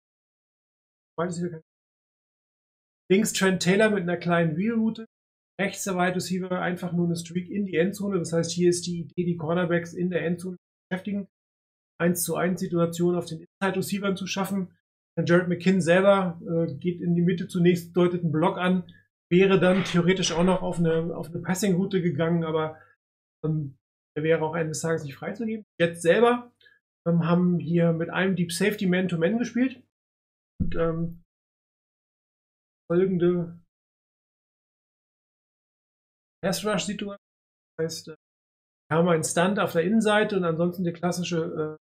[3.11, 5.07] links Trent Taylor mit einer kleinen Wheel-Route,
[5.61, 8.21] rechts der Wide Receiver einfach nur eine Streak in die Endzone.
[8.21, 11.27] Das heißt, hier ist die Idee, die Cornerbacks in der Endzone zu beschäftigen,
[12.01, 14.77] 1 zu 1 Situation auf den Inside Receivern zu schaffen.
[15.23, 18.85] Jared McKinn selber äh, geht in die Mitte zunächst, deutet einen Block an,
[19.31, 22.79] wäre dann theoretisch auch noch auf eine, auf eine Passing-Route gegangen, aber
[23.45, 23.77] ähm,
[24.17, 25.65] er wäre auch eines Tages nicht freizugeben.
[25.79, 26.53] Jetzt selber
[27.07, 29.83] ähm, haben hier mit einem Deep Safety Man-to-Man gespielt.
[30.61, 31.23] Und ähm,
[32.91, 33.59] folgende
[36.43, 37.17] Pass-Rush-Situation.
[37.77, 38.17] Das heißt, äh,
[38.91, 41.90] wir haben einen Stunt auf der Innenseite und ansonsten die klassische äh,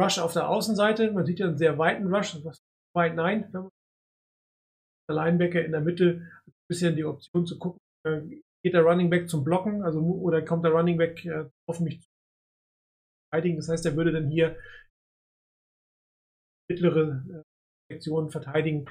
[0.00, 1.12] Rush auf der Außenseite.
[1.12, 2.58] Man sieht ja einen sehr weiten Rush, was
[2.94, 3.50] weit nein.
[3.52, 3.70] Der
[5.10, 8.20] Linebacker in der Mitte ein bisschen die Option zu gucken, äh,
[8.62, 12.00] geht der Running Back zum Blocken, also oder kommt der Running Back äh, auf mich
[12.00, 12.08] zu
[13.30, 13.56] verteidigen.
[13.56, 14.58] Das heißt, er würde dann hier
[16.70, 17.42] mittlere äh,
[17.92, 18.86] Sektionen verteidigen.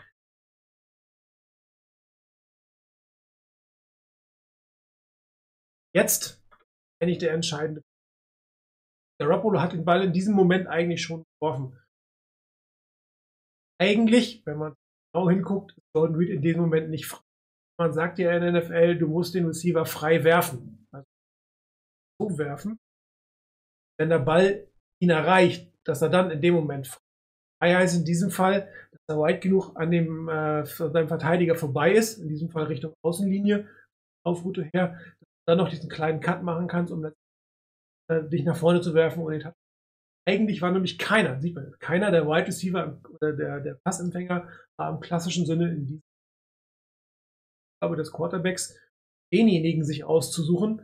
[5.95, 6.43] Jetzt
[7.01, 7.86] eigentlich der entscheidende.
[9.20, 11.78] Der Rapolo hat den Ball in diesem Moment eigentlich schon geworfen.
[13.80, 14.76] Eigentlich, wenn man
[15.13, 17.24] genau hinguckt, ist Golden Reed in diesem Moment nicht frei.
[17.80, 20.88] Man sagt ja in der NFL, du musst den Receiver frei werfen.
[20.91, 21.07] Also
[22.20, 22.80] so werfen,
[23.99, 24.68] wenn der Ball
[25.01, 26.99] ihn erreicht, dass er dann in dem Moment frei
[27.76, 32.18] heißt in diesem Fall, dass er weit genug an dem äh, seinem Verteidiger vorbei ist,
[32.18, 33.68] in diesem Fall Richtung Außenlinie,
[34.26, 37.01] Aufroute her, dass du dann noch diesen kleinen Cut machen kannst, um
[38.10, 39.51] dich nach vorne zu werfen und den
[40.28, 44.93] eigentlich war nämlich keiner, sieht man, keiner der Wide Receiver oder der, der Passempfänger war
[44.93, 46.01] im klassischen Sinne in diesem
[47.80, 48.78] Aufgabe des Quarterbacks,
[49.34, 50.82] denjenigen sich auszusuchen,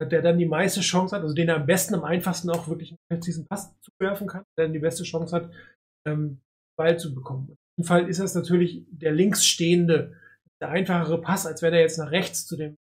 [0.00, 2.90] der dann die meiste Chance hat, also den er am besten, am einfachsten auch wirklich
[2.90, 5.50] einen präzisen Pass zuwerfen kann, der dann die beste Chance hat,
[6.06, 6.40] ähm,
[6.78, 7.48] Ball zu bekommen.
[7.48, 10.16] In diesem Fall ist das natürlich der links stehende,
[10.60, 12.76] der einfachere Pass, als wenn er jetzt nach rechts zu dem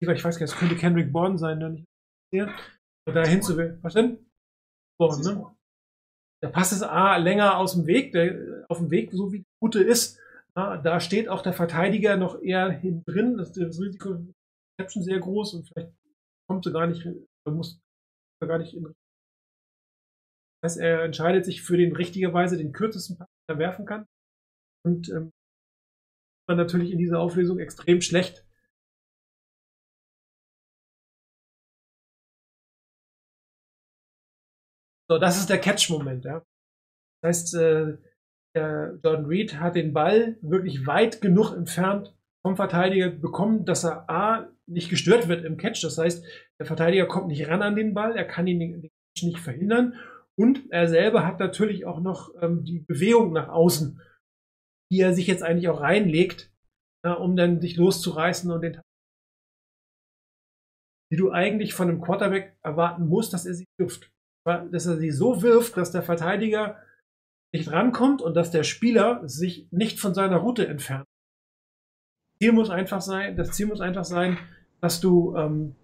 [0.00, 1.86] ich weiß gar nicht, das könnte Kendrick Bourne sein, der nicht
[2.32, 3.78] da hinzuwählen.
[3.82, 4.30] Was denn?
[4.98, 5.56] Bourne, ne?
[6.42, 9.46] Der Pass ist A länger aus dem Weg, der, auf dem Weg, so wie die
[9.62, 10.18] Route ist,
[10.56, 13.36] ja, da steht auch der Verteidiger noch eher hinten drin.
[13.36, 14.14] Das, das Risiko
[14.78, 15.92] ist schon sehr groß und vielleicht
[16.48, 17.80] kommt er gar nicht, er muss
[18.42, 18.84] gar nicht in.
[20.62, 24.06] Das heißt, er entscheidet sich für den richtigerweise den kürzesten Pass, den er werfen kann.
[24.84, 25.30] Und ähm,
[26.48, 28.46] man natürlich in dieser Auflösung extrem schlecht.
[35.10, 36.44] So, das ist der Catch-Moment, ja.
[37.20, 37.98] Das heißt, äh,
[38.54, 44.08] der Jordan Reed hat den Ball wirklich weit genug entfernt vom Verteidiger bekommen, dass er
[44.08, 45.82] A nicht gestört wird im Catch.
[45.82, 46.24] Das heißt,
[46.60, 49.94] der Verteidiger kommt nicht ran an den Ball, er kann ihn den, Catch nicht verhindern.
[50.38, 54.00] Und er selber hat natürlich auch noch ähm, die Bewegung nach außen,
[54.92, 56.52] die er sich jetzt eigentlich auch reinlegt,
[57.04, 58.80] ja, um dann sich loszureißen und den
[61.12, 64.12] die du eigentlich von einem Quarterback erwarten musst, dass er sie wirft.
[64.44, 66.76] Dass er sie so wirft, dass der Verteidiger
[67.52, 71.06] nicht rankommt und dass der Spieler sich nicht von seiner Route entfernt.
[72.40, 74.38] Ziel muss einfach sein, das Ziel muss einfach sein,
[74.80, 75.74] dass du ähm,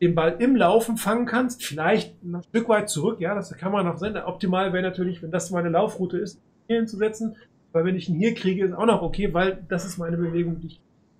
[0.00, 3.86] den Ball im Laufen fangen kannst, vielleicht ein Stück weit zurück, ja, das kann man
[3.86, 4.16] noch sehen.
[4.16, 7.36] Optimal wäre natürlich, wenn das meine Laufroute ist, hier hinzusetzen,
[7.72, 10.60] weil wenn ich ihn hier kriege, ist auch noch okay, weil das ist meine Bewegung.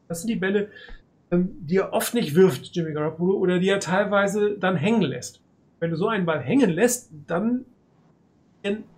[0.09, 0.69] Das sind die Bälle,
[1.31, 5.41] ähm, die er oft nicht wirft, Jimmy Garoppolo, oder die er teilweise dann hängen lässt.
[5.81, 7.65] Wenn du so einen Ball hängen lässt, dann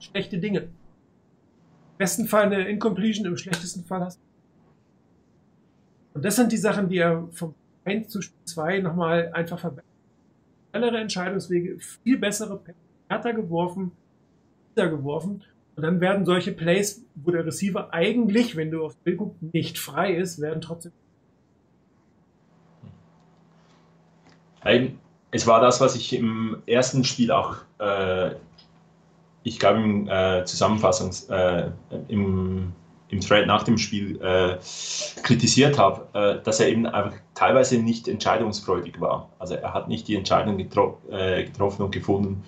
[0.00, 0.60] schlechte Dinge.
[0.60, 0.68] Im
[1.98, 4.22] besten Fall eine Incompletion, im schlechtesten Fall hast du.
[6.14, 7.54] Und das sind die Sachen, die er vom
[7.84, 9.86] 1 zu Spiel 2 nochmal einfach verbessert.
[10.70, 12.60] Schnellere Entscheidungswege, viel bessere,
[13.08, 13.92] härter geworfen,
[14.74, 15.44] wieder geworfen.
[15.76, 19.78] Und dann werden solche Plays, wo der Receiver eigentlich, wenn du aufs Bild guckst, nicht
[19.78, 20.92] frei ist, werden trotzdem.
[25.32, 28.36] Es war das, was ich im ersten Spiel auch äh,
[29.44, 31.70] ich glaube, im äh, Zusammenfassungs, äh,
[32.08, 32.72] im,
[33.08, 34.58] im Thread nach dem Spiel äh,
[35.22, 39.28] kritisiert habe, äh, dass er eben einfach teilweise nicht entscheidungsfreudig war.
[39.38, 42.44] Also er hat nicht die Entscheidung getro äh, getroffen und gefunden,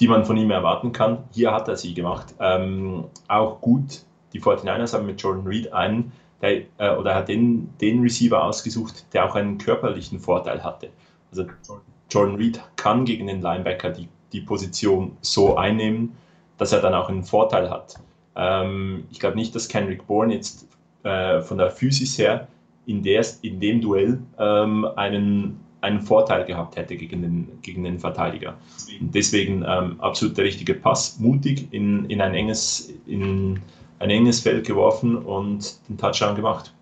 [0.00, 1.24] die man von ihm erwarten kann.
[1.32, 2.34] Hier hat er sie gemacht.
[2.40, 4.02] Ähm, auch gut,
[4.32, 6.12] die 49ers haben mit Jordan Reed einen,
[6.42, 10.90] der, oder hat den, den Receiver ausgesucht, der auch einen körperlichen Vorteil hatte.
[11.30, 16.12] Also Jordan Reed kann gegen den Linebacker die die Position so einnehmen,
[16.58, 17.96] dass er dann auch einen Vorteil hat.
[18.34, 20.68] Ähm, ich glaube nicht, dass Kendrick Bourne jetzt
[21.04, 22.48] äh, von der Physis her
[22.86, 28.00] in, der, in dem Duell ähm, einen einen Vorteil gehabt hätte gegen den, gegen den
[28.00, 28.56] Verteidiger.
[29.00, 33.60] Und deswegen ähm, absolut der richtige Pass, mutig in, in, ein enges, in
[34.00, 36.74] ein enges Feld geworfen und den Touchdown gemacht.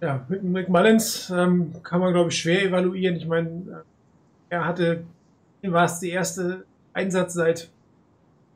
[0.00, 3.16] Ja, mit McMullins ähm, kann man, glaube ich, schwer evaluieren.
[3.16, 5.04] Ich meine, äh, er hatte,
[5.62, 7.70] war es die erste Einsatz seit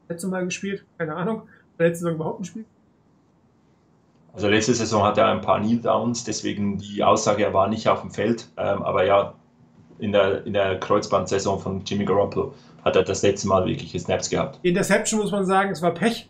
[0.09, 1.42] letztem Mal gespielt, keine Ahnung,
[1.78, 2.64] letzte Saison überhaupt ein Spiel.
[4.32, 7.88] Also letzte Saison hatte er ein paar Kneel Downs, deswegen die Aussage, er war nicht
[7.88, 8.49] auf dem Feld.
[8.57, 9.34] Ähm, aber ja,
[9.99, 14.28] in der, in der Kreuzbandsaison von Jimmy Garoppolo hat er das letzte Mal wirkliche Snaps
[14.28, 14.59] gehabt.
[14.64, 16.28] Die Interception muss man sagen, es war Pech,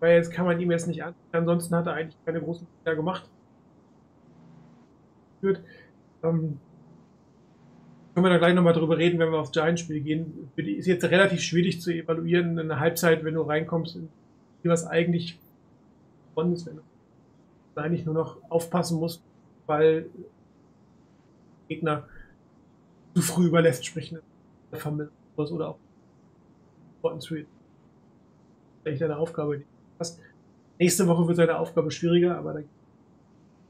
[0.00, 1.14] weil jetzt kann man ihm jetzt nicht an.
[1.32, 3.24] Ansonsten hat er eigentlich keine großen Fehler gemacht.
[5.42, 6.58] Ähm,
[8.14, 10.50] können wir da gleich nochmal drüber reden, wenn wir aufs Giants-Spiel gehen.
[10.56, 13.98] Die ist jetzt relativ schwierig zu evaluieren in der Halbzeit, wenn du reinkommst,
[14.64, 15.38] was eigentlich
[16.30, 16.82] gewonnen ist, wenn du
[17.80, 19.22] eigentlich nur noch aufpassen musst,
[19.66, 20.06] weil
[21.68, 22.08] Gegner
[23.14, 25.78] zu früh überlässt, sprich eine Familie oder auch
[27.02, 27.46] Bottom Street.
[28.82, 29.68] Vielleicht deine Aufgabe nicht
[29.98, 30.20] hast.
[30.78, 32.62] Nächste Woche wird seine Aufgabe schwieriger, aber dann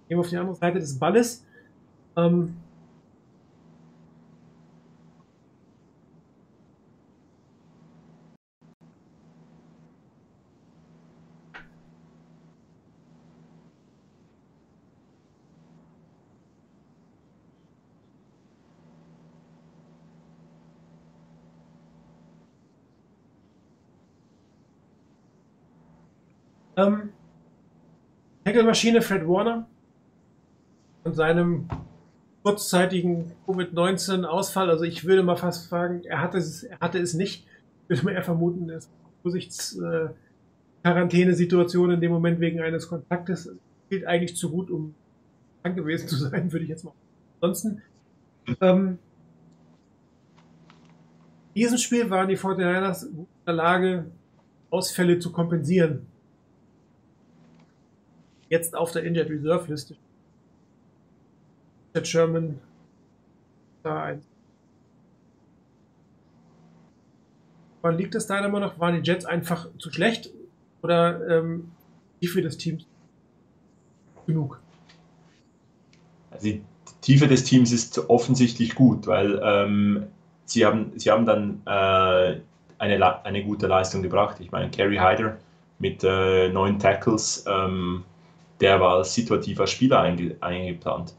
[0.08, 1.44] gehen wir auf die andere Seite des Balles.
[2.18, 2.56] Ähm,
[26.76, 27.12] Ähm,
[28.44, 29.66] Tackle-Maschine Fred Warner
[31.02, 31.68] und seinem
[32.48, 37.46] kurzzeitigen Covid-19-Ausfall, also ich würde mal fast sagen, er hatte es, er hatte es nicht.
[37.82, 38.88] Ich würde mal eher vermuten, dass
[39.20, 40.08] Vorsichts äh,
[40.82, 43.50] Quarantänesituation in dem Moment wegen eines Kontaktes
[43.90, 44.94] gilt eigentlich zu gut, um
[45.62, 46.94] krank gewesen zu sein, würde ich jetzt mal.
[47.40, 47.82] Ansonsten,
[48.62, 48.98] ähm,
[51.52, 54.06] in diesem Spiel waren die 49ers in der Lage,
[54.70, 56.06] Ausfälle zu kompensieren
[58.48, 59.96] jetzt auf der Injured Reserve Liste.
[61.98, 62.60] Der Sherman
[63.82, 64.22] da ein.
[67.82, 68.78] Wann liegt es da immer noch?
[68.78, 70.30] Waren die Jets einfach zu schlecht
[70.82, 71.72] oder ähm,
[72.22, 72.78] die für das Team
[74.28, 74.60] genug?
[76.30, 76.62] Also die
[77.00, 80.06] Tiefe des Teams ist offensichtlich gut, weil ähm,
[80.44, 82.40] sie, haben, sie haben dann äh,
[82.78, 84.36] eine, eine gute Leistung gebracht.
[84.38, 85.38] Ich meine, Kerry Hyder
[85.80, 88.04] mit äh, neun Tackles, ähm,
[88.60, 91.16] der war als situativer Spieler einge eingeplant.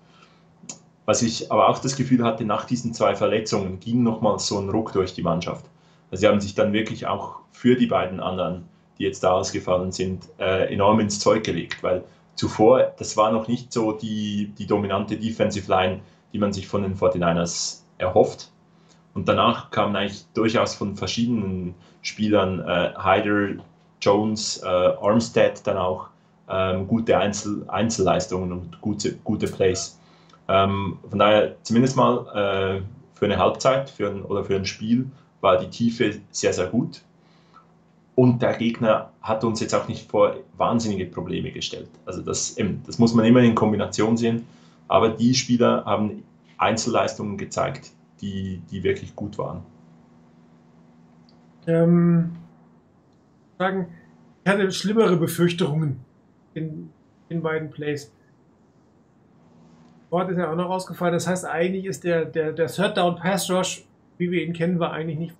[1.09, 4.69] Was ich aber auch das Gefühl hatte, nach diesen zwei Verletzungen ging nochmal so ein
[4.69, 5.65] Ruck durch die Mannschaft.
[6.11, 8.65] Also sie haben sich dann wirklich auch für die beiden anderen,
[8.99, 12.03] die jetzt da ausgefallen sind, äh, enorm ins Zeug gelegt, weil
[12.35, 16.01] zuvor, das war noch nicht so die, die dominante Defensive Line,
[16.31, 18.51] die man sich von den 49ers erhofft.
[19.15, 23.63] Und danach kamen eigentlich durchaus von verschiedenen Spielern, äh, Hyder,
[23.99, 26.09] Jones, äh, Armstead dann auch,
[26.47, 29.98] ähm, gute Einzel Einzelleistungen und gute, gute Plays.
[30.49, 32.81] Ähm, von daher zumindest mal äh,
[33.13, 35.09] für eine Halbzeit für ein, oder für ein Spiel
[35.41, 37.01] war die Tiefe sehr, sehr gut.
[38.15, 41.89] Und der Gegner hat uns jetzt auch nicht vor wahnsinnige Probleme gestellt.
[42.05, 44.45] Also das, das muss man immer in Kombination sehen.
[44.89, 46.23] Aber die Spieler haben
[46.57, 49.61] Einzelleistungen gezeigt, die, die wirklich gut waren.
[51.67, 52.31] Ähm,
[53.57, 53.87] sagen,
[54.43, 55.99] ich hatte schlimmere Befürchtungen
[56.55, 56.89] in
[57.29, 58.11] den beiden Plays.
[60.11, 61.13] Dort ist ja auch noch rausgefallen.
[61.13, 63.85] Das heißt, eigentlich ist der, der, der Third Down Pass Rush,
[64.17, 65.35] wie wir ihn kennen, war eigentlich nicht.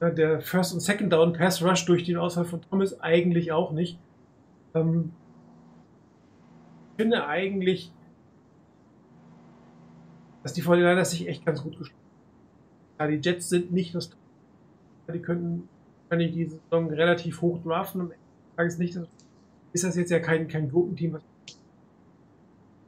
[0.00, 3.98] Der First und Second Down Pass Rush durch den Ausfall von Thomas eigentlich auch nicht.
[4.74, 5.12] Ähm,
[6.92, 7.92] ich finde eigentlich,
[10.42, 12.00] dass die 49 sich echt ganz gut geschlagen
[12.98, 13.10] haben.
[13.10, 14.10] Ja, die Jets sind nicht das.
[15.12, 15.68] Die könnten
[16.08, 18.00] wahrscheinlich diese Saison relativ hoch draften.
[18.00, 18.98] Am Ende des Tages nicht
[19.72, 21.22] ist das jetzt ja kein, kein Gruppenteam, was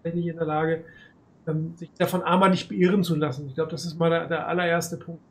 [0.04, 0.84] nicht in der Lage,
[1.46, 3.48] ähm, sich davon einmal nicht beirren zu lassen.
[3.48, 5.22] Ich glaube, das ist mal der, der allererste Punkt.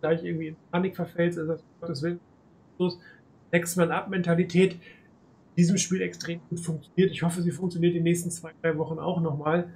[0.00, 2.20] Gleich irgendwie in Panik verfällt, ist das Gottes Willen.
[3.52, 4.80] Next Man Up Mentalität in
[5.56, 7.10] diesem Spiel extrem gut funktioniert.
[7.10, 9.70] Ich hoffe, sie funktioniert die nächsten zwei, drei Wochen auch nochmal.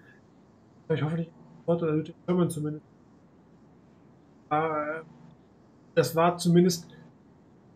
[0.89, 1.31] Ich hoffe nicht,
[1.67, 2.85] oder German zumindest.
[4.49, 5.03] Aber
[5.95, 6.89] das war zumindest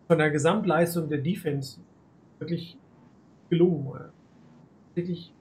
[0.07, 1.79] von der Gesamtleistung der Defense
[2.39, 2.77] wirklich
[3.49, 4.11] gelungen.
[4.95, 5.33] Wirklich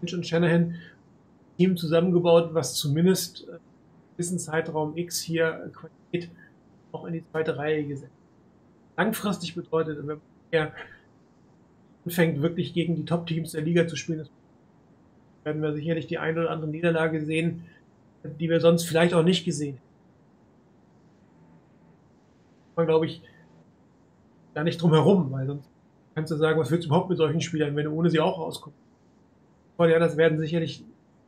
[0.00, 0.74] Finch und Shanahan
[1.56, 3.58] Team zusammengebaut, was zumindest äh,
[4.16, 6.30] gewissen Zeitraum X hier Qualität
[6.92, 8.12] auch in die zweite Reihe gesetzt.
[8.96, 10.20] Langfristig bedeutet, wenn man
[12.04, 14.28] anfängt, wirklich gegen die Top-Teams der Liga zu spielen,
[15.44, 17.64] werden wir sicherlich die eine oder andere Niederlage sehen,
[18.24, 19.90] die wir sonst vielleicht auch nicht gesehen hätten.
[22.76, 23.22] Man glaube ich
[24.54, 25.68] gar nicht drum herum, weil sonst
[26.14, 28.38] kannst du sagen, was willst du überhaupt mit solchen Spielern, wenn du ohne sie auch
[28.38, 28.78] rauskommst.
[29.88, 30.84] Das werden sicherlich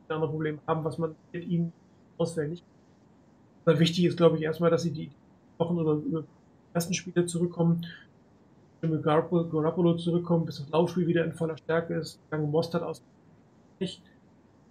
[0.07, 1.73] andere Probleme haben, was man mit ihnen
[2.17, 2.63] auswählt nicht.
[3.65, 5.09] Aber wichtig ist, glaube ich, erstmal, dass sie die
[5.57, 6.23] Wochen oder über
[6.73, 7.85] ersten Spiele zurückkommen,
[8.81, 13.01] mit Garoppolo zurückkommen, bis das Laufspiel wieder in voller Stärke ist, dann Mostert aus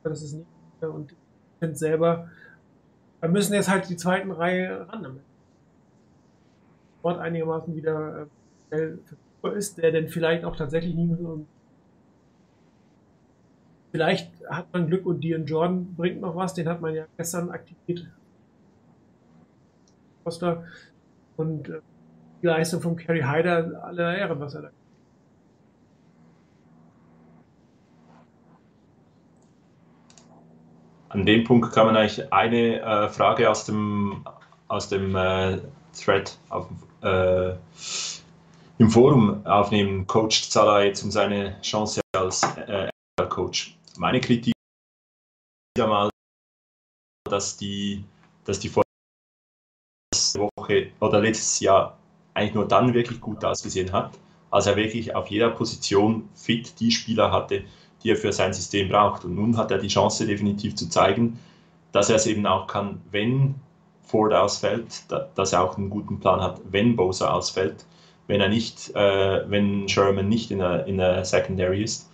[0.03, 0.47] das ist nicht
[0.81, 1.15] und
[1.61, 2.29] finde selber,
[3.21, 5.23] da müssen jetzt halt die zweiten Reihe ran damit.
[7.03, 8.27] Dort einigermaßen wieder
[8.71, 11.45] äh, verfügbar ist, der denn vielleicht auch tatsächlich nie so
[13.93, 17.51] Vielleicht hat man Glück und Dion Jordan bringt noch was, den hat man ja gestern
[17.51, 18.09] aktiviert.
[20.25, 20.65] Costa
[21.37, 21.81] und äh,
[22.41, 24.71] die Leistung von Kerry Hyder, alle Ehren, was er da.
[31.11, 34.25] An dem Punkt kann man eigentlich eine äh, Frage aus dem,
[34.69, 35.59] aus dem äh,
[35.93, 36.67] Thread auf,
[37.03, 37.51] äh,
[38.79, 40.07] im Forum aufnehmen.
[40.07, 42.89] Coach Zala jetzt um seine Chance als äh,
[43.29, 43.77] Coach.
[43.97, 44.55] Meine Kritik
[45.77, 46.11] wieder mal,
[47.29, 48.05] dass die,
[48.45, 48.73] dass die
[50.35, 51.99] Woche oder letztes Jahr
[52.35, 54.19] eigentlich nur dann wirklich gut ausgesehen hat,
[54.51, 57.65] als er wirklich auf jeder Position fit die Spieler hatte,
[58.03, 59.25] die er für sein System braucht.
[59.25, 61.39] Und nun hat er die Chance definitiv zu zeigen,
[61.93, 63.55] dass er es eben auch kann, wenn
[64.03, 67.85] Ford ausfällt, dass er auch einen guten Plan hat, wenn Bosa ausfällt,
[68.27, 72.11] wenn er nicht, äh, wenn Sherman nicht in der, in der Secondary ist.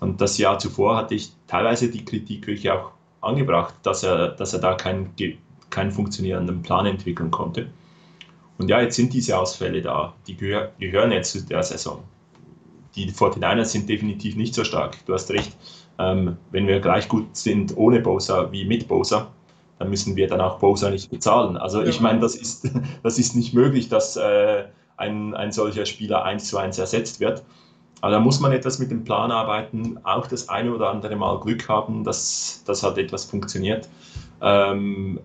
[0.00, 4.52] Und das Jahr zuvor hatte ich teilweise die Kritik wirklich auch angebracht, dass er, dass
[4.52, 5.14] er da keinen,
[5.70, 7.68] keinen funktionierenden Plan entwickeln konnte.
[8.58, 12.02] Und ja, jetzt sind diese Ausfälle da, die gehör, gehören jetzt zu der Saison.
[12.96, 15.04] Die 49ers sind definitiv nicht so stark.
[15.06, 15.56] Du hast recht,
[15.98, 19.28] ähm, wenn wir gleich gut sind ohne Bosa wie mit Bosa,
[19.78, 21.56] dann müssen wir dann auch Bosa nicht bezahlen.
[21.56, 21.88] Also ja.
[21.88, 22.68] ich meine, das ist,
[23.02, 24.64] das ist nicht möglich, dass äh,
[24.96, 27.44] ein, ein solcher Spieler eins zu eins ersetzt wird.
[28.00, 31.40] Aber da muss man etwas mit dem Plan arbeiten, auch das eine oder andere Mal
[31.40, 33.88] Glück haben, dass das halt etwas funktioniert.
[34.40, 35.18] Ähm,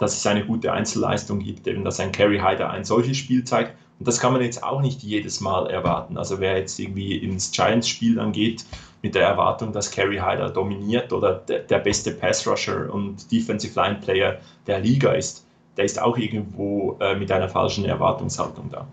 [0.00, 3.76] dass es eine gute Einzelleistung gibt, eben dass ein Carry Hyder ein solches Spiel zeigt.
[3.98, 6.16] Und das kann man jetzt auch nicht jedes Mal erwarten.
[6.16, 8.64] Also wer jetzt irgendwie ins Giants-Spiel dann geht
[9.02, 14.38] mit der Erwartung, dass Carry Hyder dominiert oder der, der beste Pass-Rusher und Defensive Line-Player
[14.66, 15.44] der Liga ist,
[15.76, 18.86] der ist auch irgendwo äh, mit einer falschen Erwartungshaltung da.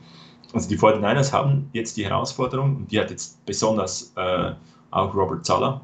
[0.53, 4.51] Also die 49ers haben jetzt die Herausforderung, und die hat jetzt besonders äh,
[4.91, 5.81] auch Robert Zalla,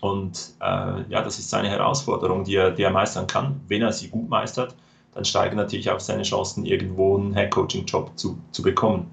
[0.00, 3.60] und äh, ja, das ist seine Herausforderung, die er, die er meistern kann.
[3.68, 4.74] Wenn er sie gut meistert,
[5.14, 9.10] dann steigen natürlich auch seine Chancen, irgendwo einen Headcoaching-Job zu, zu bekommen.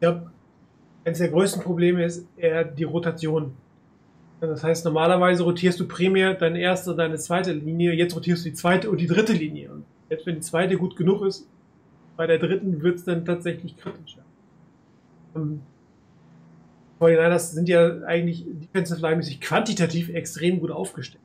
[0.00, 0.22] Ja,
[1.04, 3.52] eines der größten Probleme ist eher die Rotation.
[4.40, 8.50] Das heißt, normalerweise rotierst du primär deine erste und deine zweite Linie, jetzt rotierst du
[8.50, 9.72] die zweite und die dritte Linie.
[9.72, 11.48] Und selbst wenn die zweite gut genug ist,
[12.18, 14.24] bei der dritten wird es dann tatsächlich kritischer.
[15.36, 15.60] Ähm,
[16.98, 21.22] 49ers sind ja eigentlich defensive line-mäßig quantitativ extrem gut aufgestellt.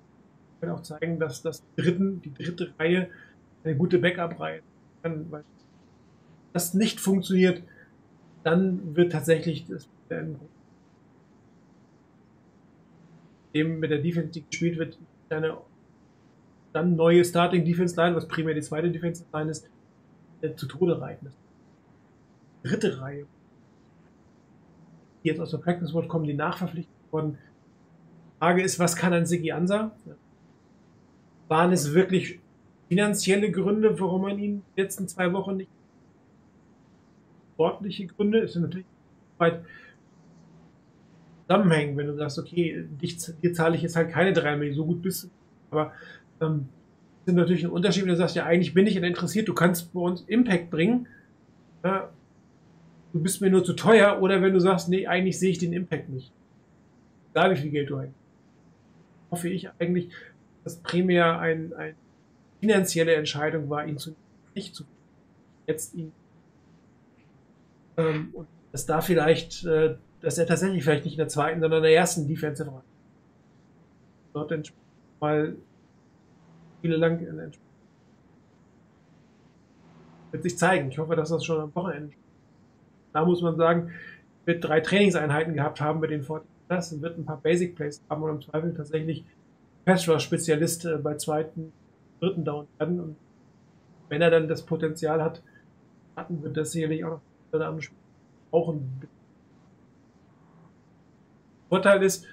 [0.54, 3.10] Ich kann auch zeigen, dass das dritten, die dritte Reihe
[3.64, 4.62] eine gute Backup-Reihe
[5.02, 5.44] kann, weil
[6.54, 7.64] das nicht funktioniert,
[8.44, 9.90] dann wird tatsächlich das
[13.56, 15.58] dem mit der Defense, die gespielt wird, eine
[16.72, 19.68] dann neue Starting Defense Line, was primär die zweite Defensive Line ist,
[20.44, 21.32] äh, zu Tode reiten.
[22.64, 23.26] Dritte Reihe
[25.24, 27.38] die jetzt aus der Practice Squad kommen, die nachverpflichtet wurden.
[28.40, 29.92] Frage ist, was kann ein Sigi Ansa?
[31.48, 32.40] Waren es wirklich
[32.90, 35.70] finanzielle Gründe, warum man ihn die letzten zwei Wochen nicht
[37.54, 38.88] sportliche Gründe, sind natürlich
[39.38, 39.64] weit
[41.48, 44.86] zusammenhängen, wenn du sagst, okay, dich, dir zahle ich jetzt halt keine drei Millionen, so
[44.86, 45.28] gut bist du.
[45.72, 45.94] Aber
[46.42, 46.68] ähm,
[47.26, 50.00] sind natürlich ein Unterschied, wenn du sagst, ja, eigentlich bin ich interessiert, du kannst bei
[50.00, 51.08] uns Impact bringen.
[51.84, 52.10] Ja,
[53.14, 55.74] du bist mir nur zu teuer, oder wenn du sagst, nee, eigentlich sehe ich den
[55.74, 56.32] Impact nicht.
[57.34, 58.14] Da wie viel Geld du eigentlich.
[59.32, 60.10] Hoffe ich eigentlich,
[60.64, 61.96] dass primär ein, eine
[62.60, 64.16] finanzielle Entscheidung war, ihn zu
[64.56, 64.84] nicht zu
[65.66, 66.12] jetzt ihn
[67.98, 71.80] ähm, und dass da vielleicht, äh, dass er tatsächlich vielleicht nicht in der zweiten, sondern
[71.80, 72.84] in der ersten Defensive Reihe
[74.34, 74.74] dort
[75.20, 75.56] mal
[76.84, 77.20] viele lang
[80.32, 80.90] wird sich zeigen.
[80.90, 82.14] Ich hoffe, dass das schon am Wochenende
[83.14, 83.92] da muss man sagen,
[84.46, 88.24] wird drei Trainingseinheiten gehabt haben mit den Fortinanders und wird ein paar Basic Plays haben
[88.24, 89.24] und im Zweifel tatsächlich
[89.86, 91.72] Pass Spezialist äh, bei zweiten,
[92.20, 93.00] dritten Down werden.
[93.00, 93.16] Und
[94.10, 95.42] wenn er dann das Potenzial hat,
[96.16, 97.22] hatten wird das sicherlich auch noch
[97.54, 97.98] anderen Spiel
[98.52, 99.02] auch ein
[101.70, 102.26] Vorteil ist,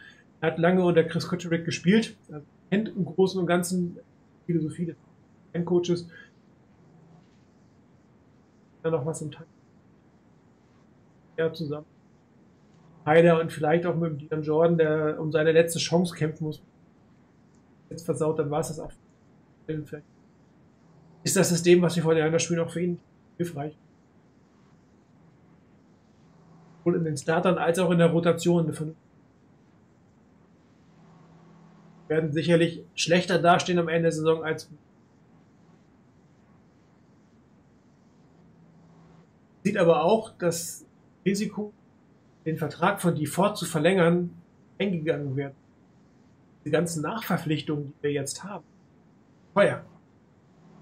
[0.42, 2.16] Er hat lange unter Chris Kutcherik gespielt.
[2.30, 3.98] Er kennt im Großen und Ganzen
[4.50, 6.08] Philosophie des Coaches.
[8.82, 9.46] Ja, noch was im Tag.
[11.36, 11.86] Ja, zusammen.
[13.06, 16.62] Heider und vielleicht auch mit dem Dion Jordan, der um seine letzte Chance kämpfen muss.
[17.88, 18.92] Jetzt versaut, dann war es das auch.
[21.22, 22.98] Ist das System, was wir vor der spielen, auch für ihn
[23.36, 23.76] hilfreich.
[26.78, 28.66] Sowohl in den Startern als auch in der Rotation.
[28.66, 28.74] Wir
[32.10, 34.68] werden sicherlich schlechter dastehen am Ende der Saison als
[39.62, 40.84] sieht aber auch das
[41.24, 41.72] Risiko,
[42.44, 44.30] den Vertrag von Default zu verlängern,
[44.78, 45.54] eingegangen wird.
[46.64, 48.64] Die ganzen Nachverpflichtungen, die wir jetzt haben,
[49.54, 49.84] teuer.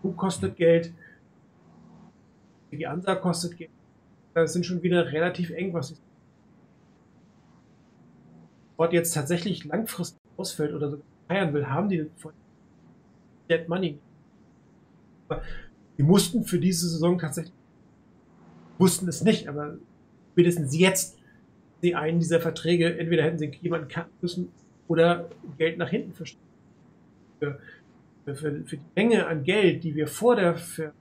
[0.01, 0.95] Flug kostet Geld,
[2.71, 3.71] die Ansage kostet Geld.
[4.33, 5.99] Das sind schon wieder relativ eng, was ich
[8.75, 12.33] Sport jetzt tatsächlich langfristig ausfällt oder so feiern will, haben die von
[13.49, 13.99] Dead Money.
[15.99, 17.55] Die mussten für diese Saison tatsächlich
[18.79, 19.77] wussten es nicht, aber
[20.33, 21.19] spätestens jetzt
[21.83, 24.49] sie einen dieser Verträge, entweder hätten sie jemanden cutten müssen
[24.87, 26.43] oder Geld nach hinten verstehen.
[27.41, 27.59] Für,
[28.25, 30.93] für, für, die Menge an Geld, die wir vor der für,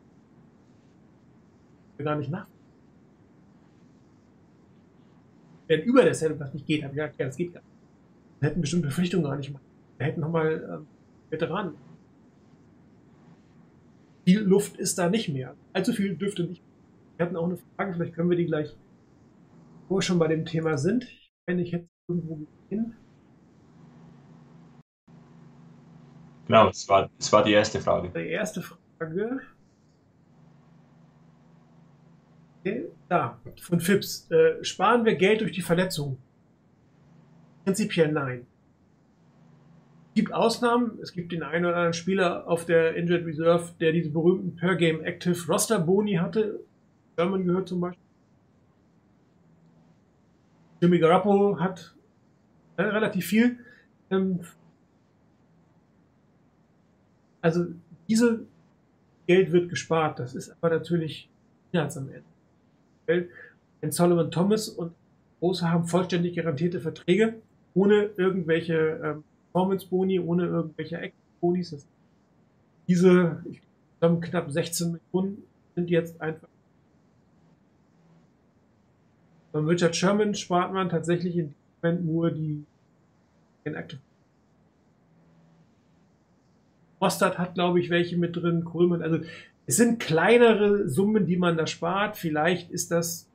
[1.98, 2.48] gar nicht nach.
[5.68, 7.72] Wenn über der was nicht geht, habe ich gesagt, ja, das geht gar nicht.
[8.40, 9.64] Wir hätten bestimmte Verpflichtungen gar nicht gemacht.
[9.98, 10.88] Wir hätten nochmal ähm,
[11.30, 11.76] Veteranen.
[14.26, 15.56] Viel Luft ist da nicht mehr.
[15.74, 16.68] Allzu viel dürfte nicht mehr.
[17.18, 18.76] Wir hatten auch eine Frage, vielleicht können wir die gleich,
[19.88, 21.06] wo wir schon bei dem Thema sind.
[21.06, 22.96] Ich meine, ich hätte irgendwo gesehen.
[26.46, 28.10] Genau, es war, es war die erste Frage.
[28.10, 29.42] Die erste Frage.
[32.62, 34.30] Okay, da, von Fips.
[34.32, 36.18] Äh, sparen wir Geld durch die Verletzung?
[37.64, 38.46] Prinzipiell nein.
[40.18, 40.98] Es gibt Ausnahmen.
[41.00, 44.76] Es gibt den einen oder anderen Spieler auf der Injured Reserve, der diese berühmten Per
[44.76, 46.60] Game Active Roster Boni hatte.
[47.16, 48.04] German gehört zum Beispiel.
[50.82, 51.94] Jimmy Garoppolo hat
[52.78, 53.60] äh, relativ viel.
[54.10, 54.40] Ähm,
[57.42, 57.68] also
[58.10, 58.48] diese
[59.28, 60.18] Geld wird gespart.
[60.18, 61.30] Das ist aber natürlich
[61.70, 63.30] Finanz am Ende.
[63.84, 64.96] Denn Solomon Thomas und
[65.42, 67.36] Große haben vollständig garantierte Verträge,
[67.76, 71.86] ohne irgendwelche ähm, Performance-Boni, ohne irgendwelche Act-Bonis.
[72.88, 73.62] Diese ich
[74.00, 75.44] glaube, knapp 16 Millionen
[75.76, 76.48] sind jetzt einfach
[79.58, 82.64] Beim Richard Sherman spart man tatsächlich in dem Moment nur die
[83.64, 84.00] Active.
[87.00, 89.02] Mostert hat, glaube ich, welche mit drin, Coleman.
[89.02, 89.20] Also
[89.66, 92.18] es sind kleinere Summen, die man da spart.
[92.18, 93.28] Vielleicht ist das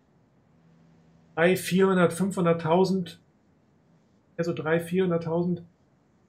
[1.35, 3.17] 300, 400, 500.000,
[4.37, 5.63] also 300, 400.000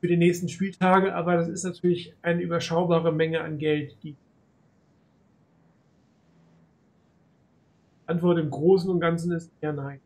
[0.03, 4.17] für die nächsten Spieltage, aber das ist natürlich eine überschaubare Menge an Geld, die
[8.05, 10.01] Antwort im Großen und Ganzen ist eher nein.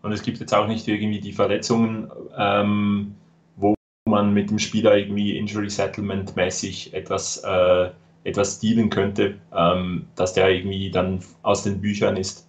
[0.00, 3.14] Und es gibt jetzt auch nicht irgendwie die Verletzungen, ähm,
[3.56, 3.74] wo
[4.08, 7.90] man mit dem Spieler irgendwie Injury Settlement mäßig etwas, äh,
[8.24, 12.48] etwas dealen könnte, ähm, dass der irgendwie dann aus den Büchern ist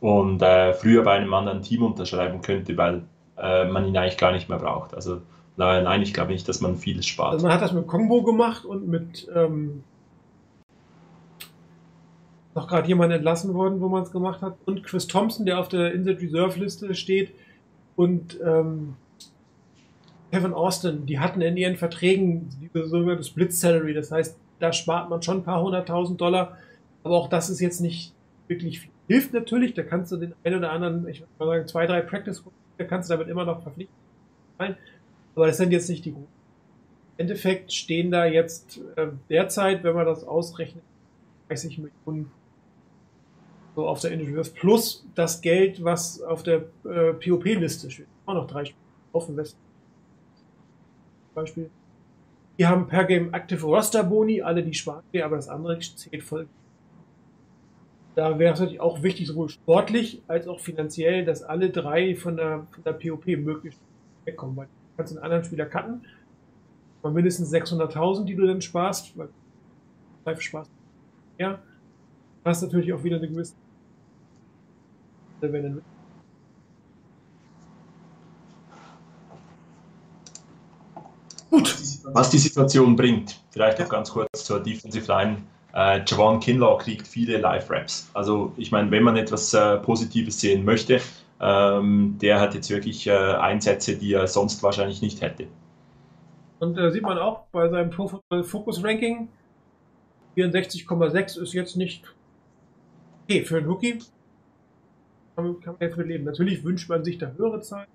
[0.00, 3.02] und äh, früher bei einem anderen Team unterschreiben könnte, weil
[3.38, 4.94] äh, man ihn eigentlich gar nicht mehr braucht.
[4.94, 5.20] Also
[5.56, 7.32] nein, ich glaube nicht, dass man vieles spart.
[7.32, 9.82] Also man hat das mit Combo gemacht und mit ähm,
[12.54, 14.56] noch gerade jemand entlassen worden, wo man es gemacht hat.
[14.64, 17.32] Und Chris Thompson, der auf der Injured Reserve Liste steht.
[17.94, 18.94] Und ähm,
[20.32, 23.94] Kevin Austin, die hatten in ihren Verträgen diese sogenannte Split Salary.
[23.94, 26.56] Das heißt, da spart man schon ein paar hunderttausend Dollar.
[27.04, 28.12] Aber auch das ist jetzt nicht
[28.48, 28.90] wirklich viel.
[29.06, 32.00] Hilft natürlich, da kannst du den einen oder anderen, ich würde mal sagen, zwei, drei
[32.00, 32.42] Practice,
[32.84, 33.94] kannst du damit immer noch verpflichten.
[34.58, 36.28] Aber das sind jetzt nicht die guten.
[37.16, 40.82] Im Endeffekt stehen da jetzt äh, derzeit, wenn man das ausrechnet,
[41.48, 42.30] 30 Millionen
[43.74, 48.06] so auf der Injury plus das Geld, was auf der äh, POP-Liste steht.
[48.24, 48.80] Auch noch drei Spiele
[49.12, 49.58] offen Westen.
[51.34, 51.70] Beispiel.
[52.58, 56.48] Die haben per Game Active Roster Boni, alle die schwarz aber das andere zählt voll.
[58.16, 62.38] Da wäre es natürlich auch wichtig, sowohl sportlich als auch finanziell, dass alle drei von
[62.38, 63.78] der, von der POP möglichst
[64.24, 64.56] wegkommen.
[64.56, 66.00] Weil du kannst einen anderen Spieler cutten,
[67.02, 69.28] mal mindestens 600.000, die du dann sparst, weil
[70.24, 70.66] live Spaß.
[71.36, 71.62] Ja,
[72.42, 73.54] hast natürlich auch wieder eine gewisse.
[81.50, 85.42] Gut, was die Situation bringt, vielleicht noch ganz kurz zur Defensive Line.
[85.76, 88.10] Äh, Javon Kinlaw kriegt viele Live-Raps.
[88.14, 91.00] Also ich meine, wenn man etwas äh, Positives sehen möchte,
[91.38, 95.46] Ähm, der hat jetzt wirklich äh, Einsätze, die er sonst wahrscheinlich nicht hätte.
[96.60, 99.28] Und äh, sieht man auch bei seinem Pro Football Focus Ranking,
[100.36, 102.14] 64,6 ist jetzt nicht
[103.24, 103.98] okay für einen Rookie.
[105.36, 106.24] Kann, kann man jetzt mit leben.
[106.24, 107.88] Natürlich wünscht man sich da höhere Zahlen.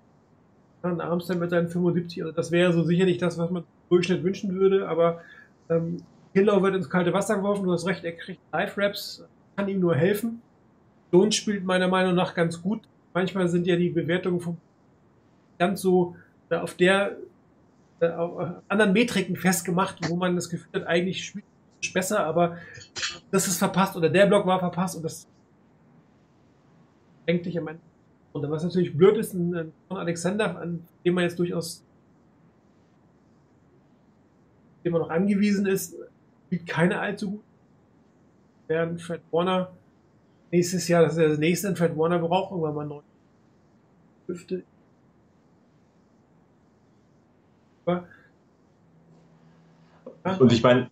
[0.82, 4.22] Ein Armstead mit seinen 75, also das wäre so sicherlich das, was man im Durchschnitt
[4.22, 5.20] wünschen würde, aber
[5.68, 5.98] ähm,
[6.32, 9.24] Killer wird ins kalte Wasser geworfen, du hast recht, er kriegt Live-Raps,
[9.56, 10.40] kann ihm nur helfen.
[11.12, 12.80] Jones spielt meiner Meinung nach ganz gut.
[13.12, 14.56] Manchmal sind ja die Bewertungen vom
[15.58, 16.16] ganz so
[16.48, 17.18] äh, auf der
[18.00, 21.44] äh, auf anderen Metriken festgemacht, wo man das Gefühl hat, eigentlich spielt
[21.82, 22.56] er besser, aber
[23.30, 25.28] das ist verpasst oder der Block war verpasst und das
[27.28, 27.82] denkt dich am Ende.
[28.32, 31.84] Und was natürlich blöd ist, ein, von Alexander, an dem man jetzt durchaus
[34.84, 35.96] dem man noch angewiesen ist,
[36.52, 37.44] spielt keine allzu gut.
[38.68, 39.72] Während Fred Warner
[40.50, 43.02] nächstes Jahr, das ist das nächste, und Fred Warner braucht irgendwann mal neue
[44.26, 44.62] Hüfte.
[50.38, 50.90] Und ich meine,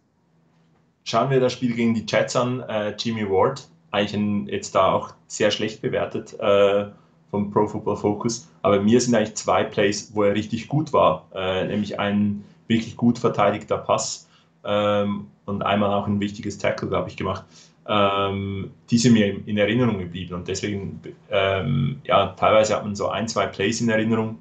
[1.04, 4.92] schauen wir das Spiel gegen die Jets an, äh, Jimmy Ward, eigentlich ein, jetzt da
[4.92, 6.86] auch sehr schlecht bewertet äh,
[7.30, 11.28] vom Pro Football Focus, aber mir sind eigentlich zwei Plays, wo er richtig gut war,
[11.34, 14.26] äh, nämlich ein wirklich gut verteidigter Pass
[14.64, 17.44] ähm, und einmal auch ein wichtiges Tackle, glaube ich, gemacht.
[17.86, 22.94] Ähm, die sind mir in, in Erinnerung geblieben und deswegen, ähm, ja, teilweise hat man
[22.94, 24.38] so ein, zwei Plays in Erinnerung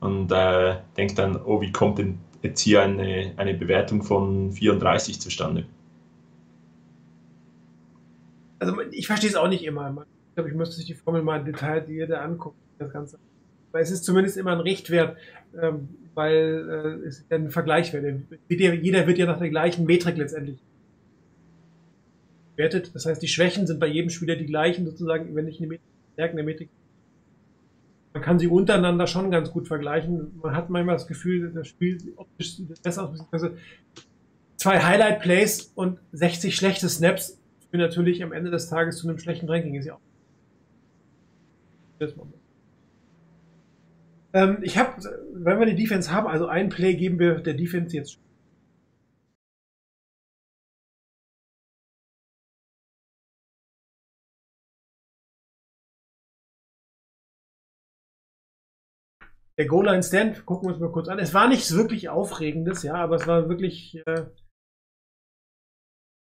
[0.00, 5.20] und äh, denkt dann, oh, wie kommt denn jetzt hier eine, eine Bewertung von 34
[5.20, 5.64] zustande?
[8.58, 10.06] also ich verstehe es auch nicht immer.
[10.28, 13.18] Ich glaube, ich müsste sich die Formel mal detailliert angucken, das Ganze.
[13.70, 15.16] Aber es ist zumindest immer ein Richtwert,
[15.60, 18.04] ähm, weil äh, es ist ein Vergleichswert.
[18.48, 20.58] Wird Jeder wird ja nach der gleichen Metrik letztendlich
[22.56, 22.90] bewertet.
[22.94, 25.86] Das heißt, die Schwächen sind bei jedem Spieler die gleichen, sozusagen, wenn nicht eine Metrik,
[26.14, 26.68] Stärken der Metrik.
[28.14, 30.32] Man kann sie untereinander schon ganz gut vergleichen.
[30.42, 33.10] Man hat manchmal das Gefühl, das Spiel optisch besser aus.
[33.10, 33.56] beziehungsweise
[34.58, 37.38] Zwei Highlight-Plays und 60 schlechte Snaps
[37.70, 39.76] führen natürlich am Ende des Tages zu einem schlechten Ranking.
[39.76, 40.00] Ist ja auch.
[42.00, 42.37] Das Moment.
[44.34, 45.02] Ähm, ich habe,
[45.32, 48.20] wenn wir die Defense haben, also ein Play geben wir der Defense jetzt.
[59.58, 61.18] Der Goal-Line-Stand, gucken wir uns mal kurz an.
[61.18, 64.26] Es war nichts wirklich Aufregendes, ja, aber es war wirklich äh,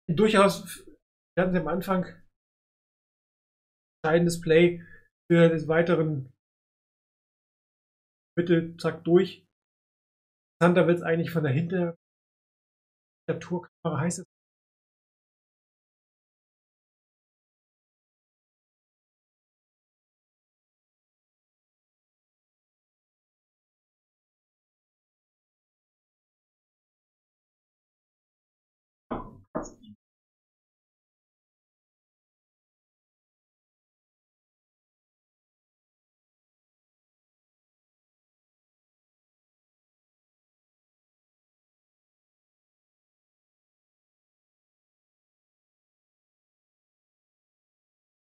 [0.07, 0.85] durchaus,
[1.35, 2.05] wir hatten am Anfang,
[4.03, 4.85] entscheidendes Play
[5.27, 6.34] für des weiteren
[8.37, 9.45] Bitte, zack, durch.
[10.59, 11.43] Interessanter wird es eigentlich von.
[11.43, 14.34] Der Tourkamera heißt es.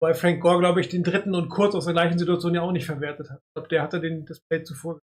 [0.04, 2.74] Weil Frank Gore, glaube ich, den dritten und kurz aus der gleichen Situation ja auch
[2.74, 3.40] nicht verwertet hat.
[3.40, 5.00] Ich glaube, der hatte den das Play zuvor.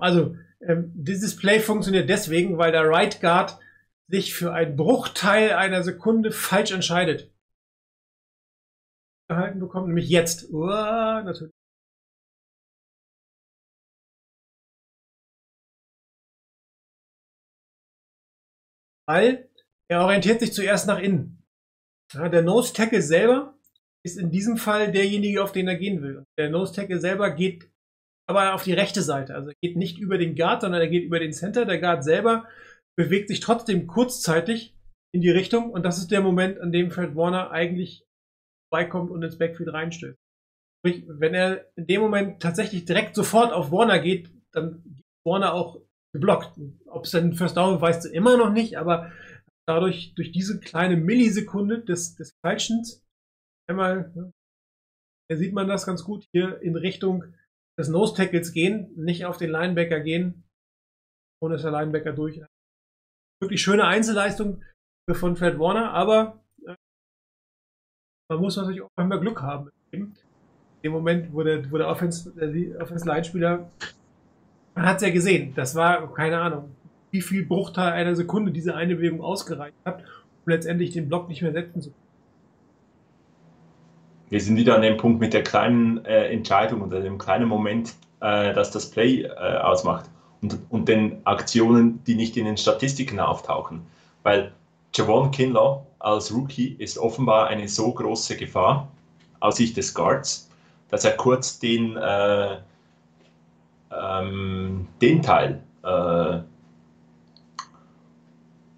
[0.00, 0.34] Also,
[0.66, 3.56] ähm, dieses Play funktioniert deswegen, weil der Right Guard
[4.10, 7.32] sich für einen Bruchteil einer Sekunde falsch entscheidet.
[9.28, 10.50] Gehalten bekommen, nämlich jetzt.
[10.50, 11.52] Uah, natürlich.
[19.06, 19.48] Weil
[19.90, 21.42] er orientiert sich zuerst nach innen.
[22.12, 23.58] Ja, der Nose Tackle selber
[24.04, 26.24] ist in diesem Fall derjenige, auf den er gehen will.
[26.38, 27.70] Der Nose Tackle selber geht
[28.28, 29.34] aber auf die rechte Seite.
[29.34, 31.64] Also er geht nicht über den Guard, sondern er geht über den Center.
[31.64, 32.46] Der Guard selber
[32.98, 34.74] bewegt sich trotzdem kurzzeitig
[35.14, 38.04] in die Richtung und das ist der Moment, an dem Fred Warner eigentlich
[38.68, 40.18] vorbeikommt und ins Backfield reinstößt.
[40.80, 45.54] Sprich, wenn er in dem Moment tatsächlich direkt sofort auf Warner geht, dann geht Warner
[45.54, 45.80] auch
[46.12, 46.58] geblockt.
[46.86, 49.12] Ob es dann First Down weißt du immer noch nicht, aber
[49.66, 53.04] dadurch, durch diese kleine Millisekunde des, des Falschens,
[53.68, 54.32] einmal,
[55.30, 57.24] da sieht man das ganz gut, hier in Richtung
[57.78, 60.44] des Nose Tackles gehen, nicht auf den Linebacker gehen,
[61.40, 62.42] ohne dass der Linebacker durch.
[63.40, 64.62] Wirklich schöne Einzelleistung
[65.12, 66.40] von Fred Warner, aber
[68.28, 69.70] man muss natürlich auch immer Glück haben.
[69.90, 70.14] In
[70.82, 73.70] dem Moment, wo der, wo der Offense-Line-Spieler,
[74.74, 76.74] man hat es ja gesehen, das war, keine Ahnung,
[77.10, 81.40] wie viel Bruchteil einer Sekunde diese eine Bewegung ausgereicht hat, um letztendlich den Block nicht
[81.40, 82.02] mehr setzen zu können.
[84.30, 87.94] Wir sind wieder an dem Punkt mit der kleinen äh, Entscheidung oder dem kleinen Moment,
[88.20, 90.10] äh, dass das Play äh, ausmacht
[90.42, 93.82] und, und den Aktionen, die nicht in den Statistiken auftauchen.
[94.22, 94.52] Weil
[94.94, 98.88] Javon Kinlaw als Rookie ist offenbar eine so große Gefahr
[99.40, 100.48] aus Sicht des Guards,
[100.88, 102.56] dass er kurz den, äh,
[103.90, 106.38] ähm, den Teil, äh,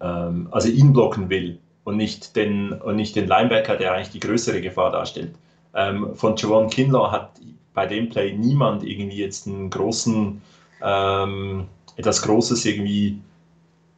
[0.01, 4.19] ähm, also ihn blocken will und nicht, den, und nicht den Linebacker, der eigentlich die
[4.19, 5.35] größere Gefahr darstellt.
[5.73, 7.31] Ähm, von Javon Kinlaw hat
[7.73, 10.41] bei dem Play niemand irgendwie jetzt einen großen,
[10.81, 13.21] ähm, etwas Großes irgendwie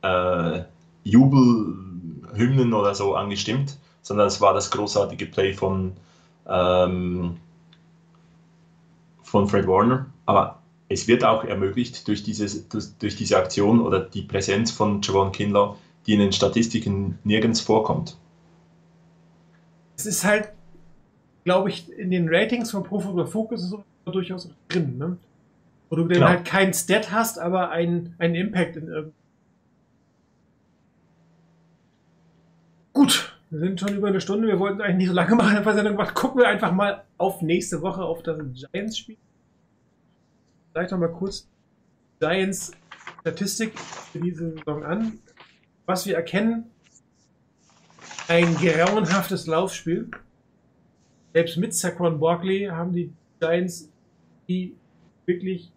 [0.01, 0.61] äh,
[1.03, 5.93] Jubelhymnen oder so angestimmt, sondern es war das großartige Play von,
[6.47, 7.37] ähm,
[9.21, 10.07] von Fred Warner.
[10.25, 10.59] Aber
[10.89, 15.75] es wird auch ermöglicht durch, dieses, durch, diese Aktion oder die Präsenz von Javon Kinlaw,
[16.05, 18.17] die in den Statistiken nirgends vorkommt.
[19.95, 20.49] Es ist halt,
[21.45, 23.75] glaube ich, in den Ratings von Pro Football Focus es
[24.11, 25.17] durchaus drin, ne?
[25.93, 26.27] Wo du dann Genau.
[26.27, 29.13] halt keinen Stat hast, aber einen, einen Impact in irgendeinem.
[32.93, 34.47] Gut, wir sind schon über eine Stunde.
[34.47, 36.15] Wir wollten eigentlich nicht so lange machen, gemacht.
[36.15, 38.39] Gucken wir einfach mal auf nächste Woche auf das
[38.71, 39.17] Giants-Spiel.
[40.71, 41.47] Vielleicht noch mal kurz
[42.19, 42.71] Giants
[43.21, 45.19] Statistik für diese Saison an.
[45.85, 46.71] Was wir erkennen,
[48.27, 50.09] ein grauenhaftes Laufspiel.
[51.33, 53.91] Selbst mit Saquon Barkley haben die Giants
[54.49, 54.75] die
[55.27, 55.71] wirklich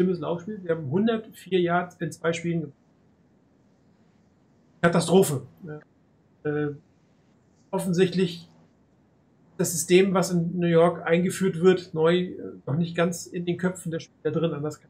[0.00, 0.58] schlimmes Laufspiel.
[0.62, 2.76] Sie haben 104 Yards in zwei Spielen gemacht.
[4.80, 5.42] Katastrophe.
[6.42, 6.68] Äh,
[7.70, 8.48] offensichtlich
[9.58, 13.58] das System, was in New York eingeführt wird, neu, äh, noch nicht ganz in den
[13.58, 14.54] Köpfen der Spieler drin.
[14.54, 14.80] Anders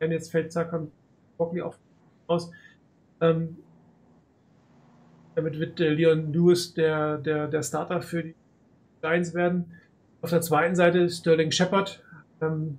[0.00, 0.90] kann jetzt fällt Saquon
[1.38, 1.76] Barkley auch
[2.26, 2.50] aus.
[3.20, 3.58] Ähm,
[5.36, 8.34] damit wird äh, Leon Lewis der, der, der Starter für die
[9.02, 9.66] Giants werden.
[10.20, 12.02] Auf der zweiten Seite Sterling Shepard.
[12.40, 12.78] Ähm,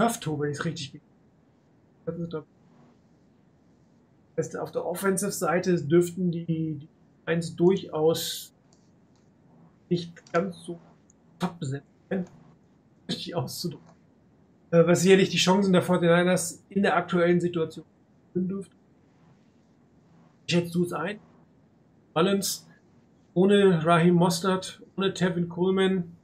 [0.00, 1.00] Turf-Toe, wenn ich es richtig
[4.38, 6.88] heißt, Auf der Offensive-Seite dürften die,
[7.26, 8.54] Giants durchaus
[9.90, 10.80] nicht ganz so
[11.38, 12.24] top besetzt sein.
[13.08, 13.86] Richtig auszudrücken.
[14.70, 17.84] Äh, was sicherlich die Chancen der 49ers in der aktuellen Situation
[18.34, 18.74] dürfte.
[20.48, 21.20] Schätzt du es ein?
[22.14, 22.66] Mullins,
[23.34, 26.16] ohne Raheem Mostert, ohne Tevin Coleman,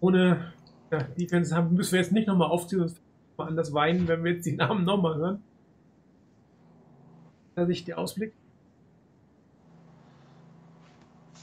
[0.00, 0.52] ohne
[0.90, 3.00] ja, Defense haben, müssen wir jetzt nicht nochmal aufziehen, sonst
[3.36, 5.42] mal anders weinen, wenn wir jetzt die Namen nochmal hören.
[7.54, 8.32] Da sich der Ausblick.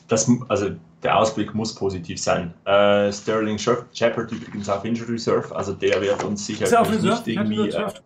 [0.07, 0.72] Das, also
[1.03, 2.53] der Ausblick muss positiv sein.
[2.65, 7.28] Äh, Sterling Shep- Shepard übrigens auf Injury Reserve, also der wird uns sicher er nicht
[7.28, 7.68] irgendwie.
[7.68, 8.03] Äh, Draft.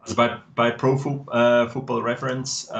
[0.00, 0.94] also bei, bei Pro
[1.30, 2.70] äh, Football Reference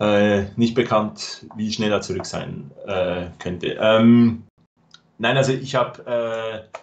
[0.00, 3.76] äh, nicht bekannt, wie schnell er zurück sein äh, könnte.
[3.80, 4.44] Ähm,
[5.18, 6.78] nein, also ich habe äh,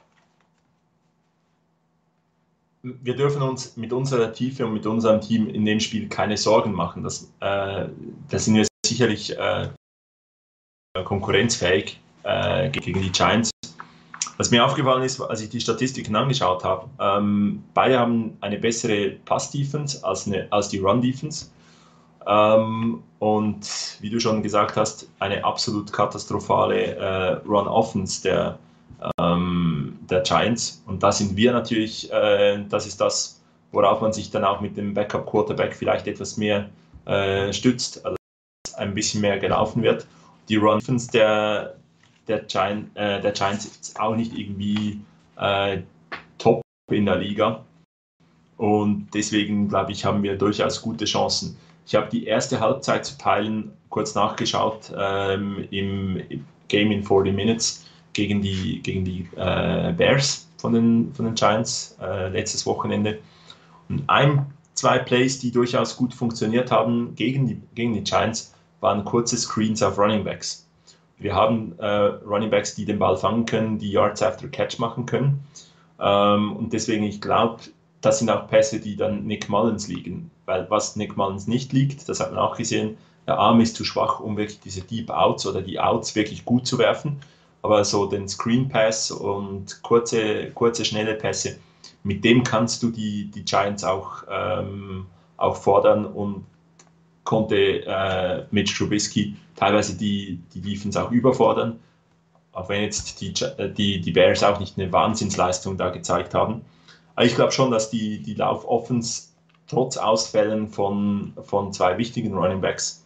[2.83, 6.73] wir dürfen uns mit unserer Tiefe und mit unserem Team in dem Spiel keine Sorgen
[6.73, 7.03] machen.
[7.03, 7.87] Das, äh,
[8.29, 9.69] da sind wir sicherlich äh,
[11.03, 13.51] konkurrenzfähig äh, gegen die Giants.
[14.37, 19.11] Was mir aufgefallen ist, als ich die Statistiken angeschaut habe, ähm, beide haben eine bessere
[19.25, 21.51] Pass-Defense als, als die Run-Defense.
[22.27, 28.59] Ähm, und wie du schon gesagt hast, eine absolut katastrophale äh, Run-Offense der,
[29.19, 30.83] ähm, der Giants.
[30.85, 33.41] Und da sind wir natürlich, äh, das ist das,
[33.71, 36.69] worauf man sich dann auch mit dem Backup-Quarterback vielleicht etwas mehr
[37.05, 38.17] äh, stützt, also
[38.65, 40.07] dass ein bisschen mehr gelaufen wird.
[40.49, 41.75] Die Run-Offense der,
[42.27, 44.99] der, Giant, äh, der Giants ist auch nicht irgendwie
[45.37, 45.81] äh,
[46.37, 46.61] top
[46.91, 47.63] in der Liga.
[48.57, 51.57] Und deswegen, glaube ich, haben wir durchaus gute Chancen.
[51.91, 56.21] Ich habe die erste Halbzeit zu teilen kurz nachgeschaut ähm, im,
[56.69, 61.97] Game in 40 Minutes gegen die, gegen die äh, Bears von den, von den Giants
[62.01, 63.19] äh, letztes Wochenende.
[63.89, 69.03] Und ein, zwei Plays, die durchaus gut funktioniert haben gegen die, gegen die Giants, waren
[69.03, 70.65] kurze Screens auf Running Backs.
[71.17, 75.05] Wir haben äh, Running Backs, die den Ball fangen können, die Yards after Catch machen
[75.05, 75.43] können.
[75.99, 77.63] Ähm, und deswegen, ich glaube,
[77.99, 80.31] das sind auch Pässe, die dann Nick Mullins liegen.
[80.51, 83.85] Weil was Nick Mullins nicht liegt, das hat man auch gesehen, der Arm ist zu
[83.85, 87.21] schwach, um wirklich diese Deep Outs oder die Outs wirklich gut zu werfen.
[87.61, 91.57] Aber so den Screen Pass und kurze, kurze schnelle Pässe,
[92.03, 95.05] mit dem kannst du die, die Giants auch, ähm,
[95.37, 96.43] auch fordern und
[97.23, 101.79] konnte äh, mit Trubisky teilweise die, die Defense auch überfordern,
[102.51, 103.33] auch wenn jetzt die,
[103.77, 106.65] die, die Bears auch nicht eine Wahnsinnsleistung da gezeigt haben.
[107.15, 109.30] Aber ich glaube schon, dass die, die Lauf-Offense
[109.67, 113.05] trotz Ausfällen von, von zwei wichtigen Running Backs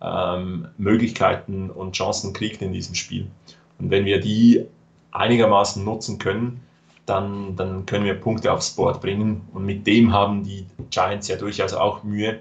[0.00, 3.26] ähm, Möglichkeiten und Chancen kriegt in diesem Spiel.
[3.78, 4.66] Und wenn wir die
[5.12, 6.60] einigermaßen nutzen können,
[7.06, 9.42] dann, dann können wir Punkte aufs Board bringen.
[9.52, 12.40] Und mit dem haben die Giants ja durchaus auch Mühe.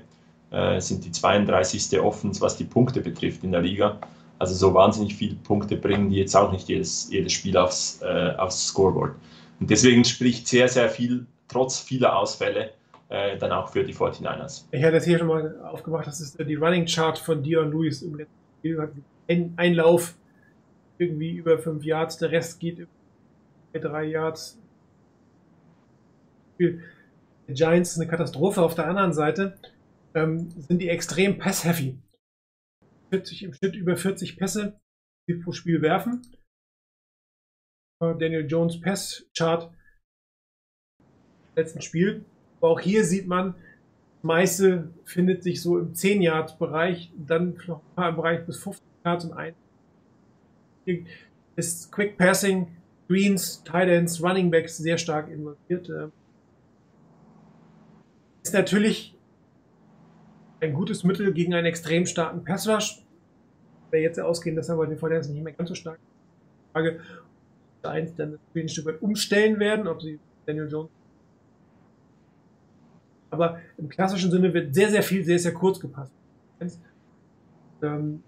[0.51, 1.99] Äh, sind die 32.
[1.99, 3.99] Offens, was die Punkte betrifft in der Liga.
[4.39, 8.33] Also so wahnsinnig viele Punkte bringen die jetzt auch nicht jedes, jedes Spiel aufs, äh,
[8.37, 9.15] aufs Scoreboard.
[9.59, 12.71] Und deswegen spricht sehr, sehr viel, trotz vieler Ausfälle,
[13.10, 14.65] äh, dann auch für die 49ers.
[14.72, 18.02] Ich hatte das hier schon mal aufgemacht, das ist die Running Chart von Dion Lewis
[18.02, 18.90] im letzten Spiel.
[19.27, 20.15] Ein, ein Lauf
[20.98, 22.90] irgendwie über fünf Yards, der Rest geht über
[23.73, 24.60] drei Yards.
[26.60, 26.80] Die
[27.48, 28.61] Giants ist eine Katastrophe.
[28.61, 29.57] Auf der anderen Seite
[30.14, 31.98] ähm, sind die extrem pass-heavy.
[33.10, 34.80] 40 im Schnitt über 40 Pässe,
[35.27, 36.22] die pro Spiel werfen.
[38.02, 39.72] Äh, Daniel Jones Pass-Chart
[41.56, 42.26] letzten Spiel.
[42.65, 43.53] Aber auch hier sieht man,
[44.23, 49.25] meiste findet sich so im 10-Yard-Bereich, dann noch ein paar im Bereich bis 15 Yards
[49.25, 49.53] und ein.
[51.55, 52.75] Ist Quick Passing,
[53.07, 55.89] Greens, Tight Ends, Running Backs sehr stark involviert.
[55.89, 56.07] Äh,
[58.41, 59.15] Ist natürlich
[60.61, 63.05] ein gutes Mittel gegen einen extrem starken Pass Rush.
[63.91, 65.99] Wir jetzt ausgehen, dass er bei den Fortinanders nicht mehr ganz so stark.
[66.73, 66.99] Frage,
[67.83, 70.94] eins dann ein Stück weit umstellen werden, ob sie Daniel Jones.
[73.35, 76.13] Aber im klassischen Sinne wird sehr, sehr viel sehr, sehr kurz gepasst.
[77.81, 78.23] Ähm,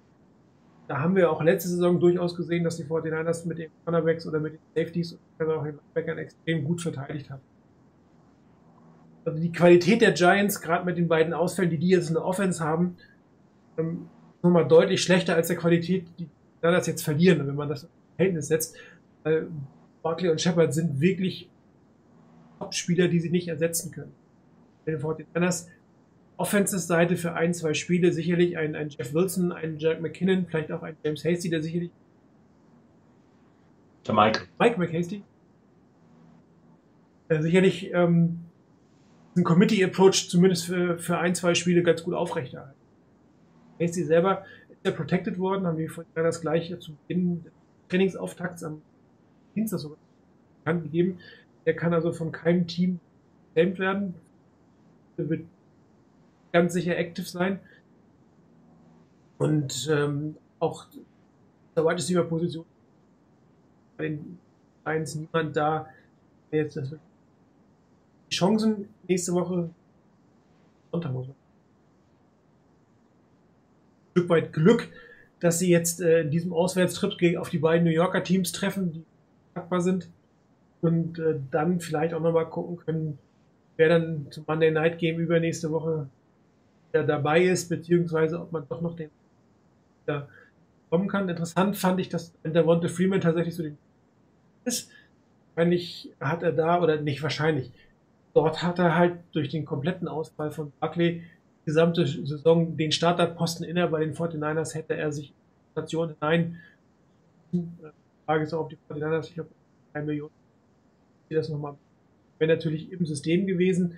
[0.87, 4.39] da haben wir auch letzte Saison durchaus gesehen, dass die 49ers mit den Cornerbacks oder
[4.39, 7.41] mit den Safeties und auch den Linebackern extrem gut verteidigt haben.
[9.25, 12.23] Also die Qualität der Giants, gerade mit den beiden Ausfällen, die die jetzt in der
[12.23, 12.95] Offense haben,
[13.77, 14.07] ähm,
[14.41, 16.29] nochmal deutlich schlechter als der Qualität, die
[16.61, 18.77] das jetzt verlieren, wenn man das in Verhältnis setzt.
[19.23, 19.47] Weil
[20.01, 21.49] Barkley und Shepard sind wirklich
[22.59, 24.13] Top-Spieler, die sie nicht ersetzen können.
[24.87, 25.67] Bei den 49ers
[26.37, 30.81] Offensive-Seite für ein, zwei Spiele sicherlich ein, ein Jeff Wilson, ein Jack McKinnon, vielleicht auch
[30.81, 31.91] ein James Hasty, der sicherlich
[34.07, 34.47] Der Mike.
[34.57, 35.23] Mike McHasty.
[37.27, 38.39] Äh, sicherlich ähm,
[39.35, 42.79] ein Committee-Approach zumindest für, für ein, zwei Spiele ganz gut aufrechterhalten.
[43.81, 47.51] Hasty selber ist ja protected worden, haben wir vorhin das gleiche zu Beginn des
[47.89, 48.81] Trainingsauftakts am
[49.53, 49.97] Dienstag sogar
[50.63, 51.19] bekannt gegeben.
[51.65, 53.01] Der kann also von keinem Team
[53.53, 54.13] gefilmt werden.
[55.17, 55.45] Wird
[56.51, 57.59] ganz sicher active sein.
[59.37, 60.87] Und ähm, auch
[61.75, 62.65] der Wide Receiver Position
[63.97, 64.39] bei den
[64.85, 65.87] Lions niemand da,
[66.51, 66.93] jetzt das
[68.29, 69.69] die Chancen nächste Woche
[70.91, 71.27] Sonntag muss.
[71.27, 71.35] Ein
[74.11, 74.89] Stück weit Glück,
[75.39, 79.03] dass sie jetzt äh, in diesem Auswärtstrip auf die beiden New Yorker Teams treffen, die
[79.53, 80.09] packbar sind
[80.81, 83.19] und äh, dann vielleicht auch nochmal gucken können,
[83.77, 86.09] wer dann zum Monday Night Game übernächste Woche
[86.91, 89.09] dabei ist, beziehungsweise ob man doch noch den
[90.05, 90.27] da
[90.89, 91.29] kommen kann.
[91.29, 93.77] Interessant fand ich, dass der Devonta Freeman tatsächlich so den
[94.63, 94.89] ist.
[95.53, 97.71] Wahrscheinlich hat er da, oder nicht wahrscheinlich,
[98.33, 101.23] dort hat er halt durch den kompletten Ausfall von Buckley
[101.61, 103.87] die gesamte Saison den Starterposten inne.
[103.87, 106.59] Bei den 49ers hätte er sich in die Station hinein.
[107.51, 107.67] Die
[108.25, 109.49] Frage ist auch, ob die 49ers, ich glaube,
[109.93, 110.29] 1 Million,
[111.29, 111.75] die das nochmal,
[112.39, 113.97] wäre natürlich im System gewesen.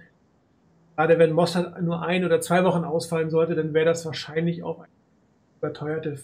[0.95, 4.79] Gerade wenn Mossad nur ein oder zwei Wochen ausfallen sollte, dann wäre das wahrscheinlich auch
[4.79, 4.89] eine
[5.59, 6.17] überteuerte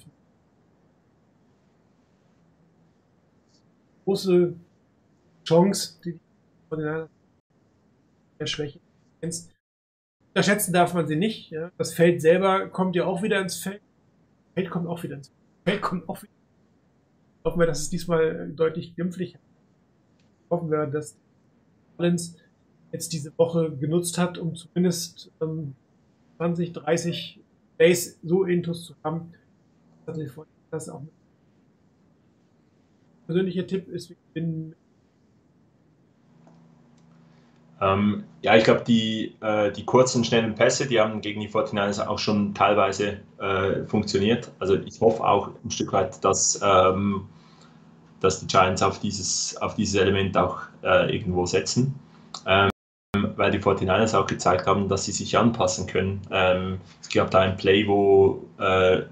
[4.03, 4.53] große
[5.45, 6.19] Chance, die
[6.69, 7.09] von der
[8.45, 8.79] Schwäche
[9.21, 9.51] ist.
[10.29, 11.49] Unterschätzen darf man sie nicht.
[11.51, 11.71] Ja.
[11.77, 13.81] Das Feld selber kommt ja auch wieder ins Feld.
[14.53, 15.39] Feld kommt auch wieder ins Feld.
[15.63, 16.33] Feld kommt auch wieder.
[17.45, 19.37] Hoffen wir, dass es diesmal deutlich glimpflich
[20.49, 21.17] Hoffen wir, dass
[21.97, 22.35] Collins
[22.91, 25.75] jetzt diese Woche genutzt hat, um zumindest ähm,
[26.37, 27.39] 20, 30
[27.79, 29.33] Days so Intus zu haben.
[30.05, 31.01] Das auch
[33.25, 34.75] persönlicher Tipp ist, ich bin
[37.81, 42.05] Ähm, ja, ich glaube, die, äh, die kurzen, schnellen Pässe, die haben gegen die 49ers
[42.05, 44.51] auch schon teilweise äh, funktioniert.
[44.59, 47.27] Also ich hoffe auch ein Stück weit, dass, ähm,
[48.25, 51.95] dass die Giants auf dieses, auf dieses Element auch äh, irgendwo setzen.
[52.45, 52.69] Ähm,
[53.37, 56.21] weil die 49ers auch gezeigt haben, dass sie sich anpassen können.
[56.31, 59.03] Ähm, es gab da ein Play, wo äh,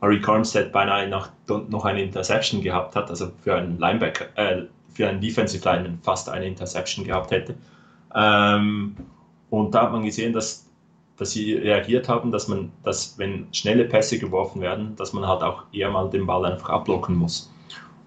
[0.00, 0.20] Murray
[0.72, 1.30] beinahe nach,
[1.68, 6.28] noch eine Interception gehabt hat, also für einen Linebacker, äh, für einen Defensive Lineman fast
[6.28, 7.54] eine Interception gehabt hätte.
[8.14, 8.96] Ähm,
[9.50, 10.68] und da hat man gesehen, dass,
[11.18, 15.42] dass sie reagiert haben, dass man, dass wenn schnelle Pässe geworfen werden, dass man halt
[15.42, 17.51] auch eher mal den Ball einfach abblocken muss.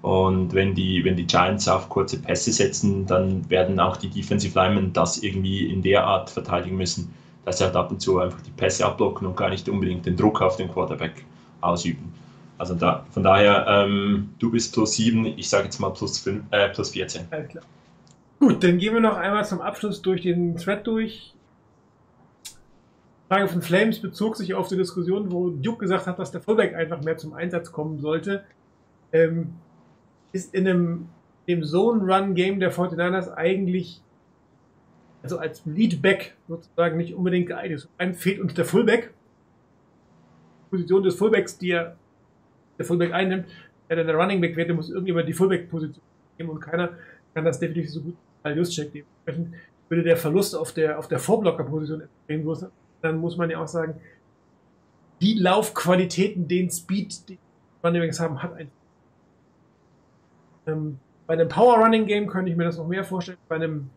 [0.06, 4.54] Und wenn die, wenn die Giants auf kurze Pässe setzen, dann werden auch die Defensive
[4.54, 7.12] Linemen das irgendwie in der Art verteidigen müssen,
[7.44, 10.16] dass sie halt ab und zu einfach die Pässe abblocken und gar nicht unbedingt den
[10.16, 11.26] Druck auf den Quarterback
[11.60, 12.14] ausüben.
[12.60, 16.44] Also da, von daher, ähm, du bist plus 7, ich sage jetzt mal plus, 5,
[16.52, 17.26] äh, plus 14.
[17.32, 17.64] Alles klar.
[18.40, 21.34] Gut, dann gehen wir noch einmal zum Abschluss durch den Thread durch.
[22.44, 26.42] Die Frage von Flames bezog sich auf die Diskussion, wo Duke gesagt hat, dass der
[26.42, 28.44] Fullback einfach mehr zum Einsatz kommen sollte.
[29.12, 29.56] Ähm,
[30.36, 31.10] ist in einem
[31.48, 34.02] dem Zone-Run-Game der 49ers eigentlich,
[35.24, 37.88] also als Leadback sozusagen nicht unbedingt geeignet.
[37.98, 39.14] Einen fehlt uns der Fullback.
[40.70, 41.96] Position des Fullbacks, die er,
[42.78, 43.48] der Fullback einnimmt,
[43.90, 46.04] der dann der Running Back wird, der muss irgendjemand die Fullback-Position
[46.38, 46.90] nehmen und keiner
[47.34, 48.92] kann das definitiv so gut als Juszczyk.
[48.92, 49.56] Dementsprechend
[49.88, 52.66] würde der Verlust auf der, auf der Vorblocker-Position extrem groß.
[53.02, 54.02] Dann muss man ja auch sagen,
[55.22, 57.38] die Laufqualitäten, den Speed, die
[57.82, 58.70] Running Backs haben, hat ein
[60.68, 63.38] ähm, bei einem Power Running Game könnte ich mir das noch mehr vorstellen.
[63.48, 63.90] Bei einem,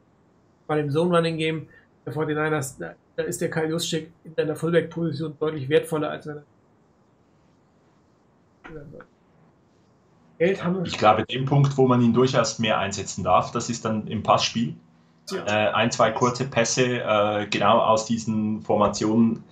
[0.66, 1.68] bei einem Zone Running Game
[2.06, 6.36] der 49ers, da, da ist der Kyle Juszczyk in seiner Fullback-Position deutlich wertvoller als wenn
[6.36, 6.42] er.
[10.38, 13.68] Geld haben wir Ich glaube, den Punkt, wo man ihn durchaus mehr einsetzen darf, das
[13.70, 14.74] ist dann im Passspiel.
[15.30, 15.44] Ja.
[15.46, 19.42] Äh, ein, zwei kurze Pässe äh, genau aus diesen Formationen,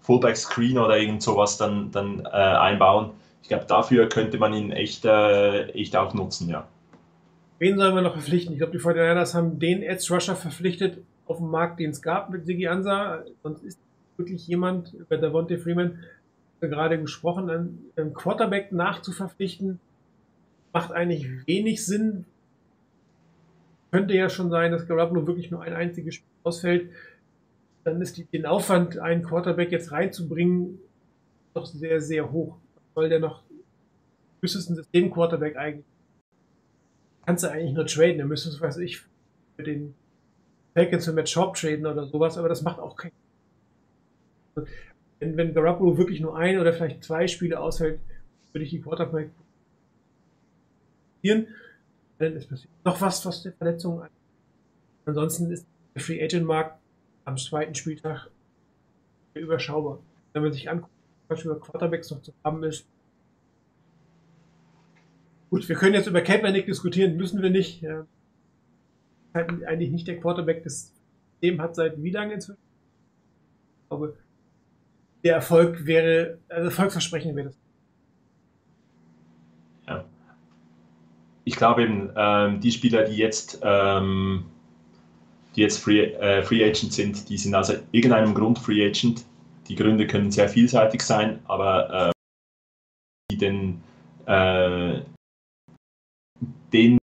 [0.00, 3.10] Fullback Screen oder irgend sowas dann, dann äh, einbauen.
[3.44, 6.66] Ich glaube, dafür könnte man ihn echt, äh, echt auch nutzen, ja.
[7.58, 8.54] Wen sollen wir noch verpflichten?
[8.54, 12.30] Ich glaube, die 49ers haben den Edge Rusher verpflichtet auf dem Markt, den es gab
[12.30, 13.22] mit Sigi Ansa.
[13.42, 13.78] Sonst ist
[14.16, 15.98] wirklich jemand, über Davonte Freeman
[16.62, 19.78] gerade gesprochen, einen Quarterback nachzuverpflichten,
[20.72, 22.24] macht eigentlich wenig Sinn.
[23.90, 26.88] Könnte ja schon sein, dass Garoppolo wirklich nur ein einziges Spiel ausfällt.
[27.84, 30.78] Dann ist die, den Aufwand, einen Quarterback jetzt reinzubringen,
[31.52, 32.56] doch sehr, sehr hoch.
[32.94, 33.42] Soll der noch?
[34.40, 35.86] Müsstest ein System-Quarterback eigentlich
[37.26, 38.18] kannst du eigentlich nur traden.
[38.18, 39.00] Dann müsstest du, weiß ich,
[39.56, 39.94] für den
[40.74, 43.12] Falcons für Matt Sharp traden oder sowas, aber das macht auch keinen
[45.20, 48.00] wenn, wenn Garoppolo wirklich nur ein oder vielleicht zwei Spiele ausfällt,
[48.52, 49.30] würde ich die Quarterback
[51.22, 54.16] dann ist passiert noch was, was die Verletzungen angeht.
[55.06, 56.78] Ansonsten ist der Free Agent Markt
[57.24, 58.28] am zweiten Spieltag
[59.32, 60.00] überschaubar.
[60.32, 60.92] Wenn man sich anguckt,
[61.28, 62.86] was über Quarterbacks noch zu haben ist,
[65.50, 67.84] Gut, wir können jetzt über Kaepernick diskutieren, müssen wir nicht.
[69.32, 70.92] Halt eigentlich nicht der Quarterback des
[71.44, 72.58] dem hat seit wie lange inzwischen?
[73.82, 74.16] Ich glaube,
[75.22, 77.58] der Erfolg wäre, also Erfolgsversprechen wäre das.
[79.86, 80.04] Ja.
[81.44, 84.46] Ich glaube eben, ähm, die Spieler, die jetzt, ähm,
[85.54, 89.24] die jetzt Free, äh, Free Agent sind, die sind aus irgendeinem Grund Free Agent.
[89.68, 92.12] Die Gründe können sehr vielseitig sein, aber äh,
[93.30, 93.82] die den,
[94.26, 95.00] äh,
[96.72, 96.98] den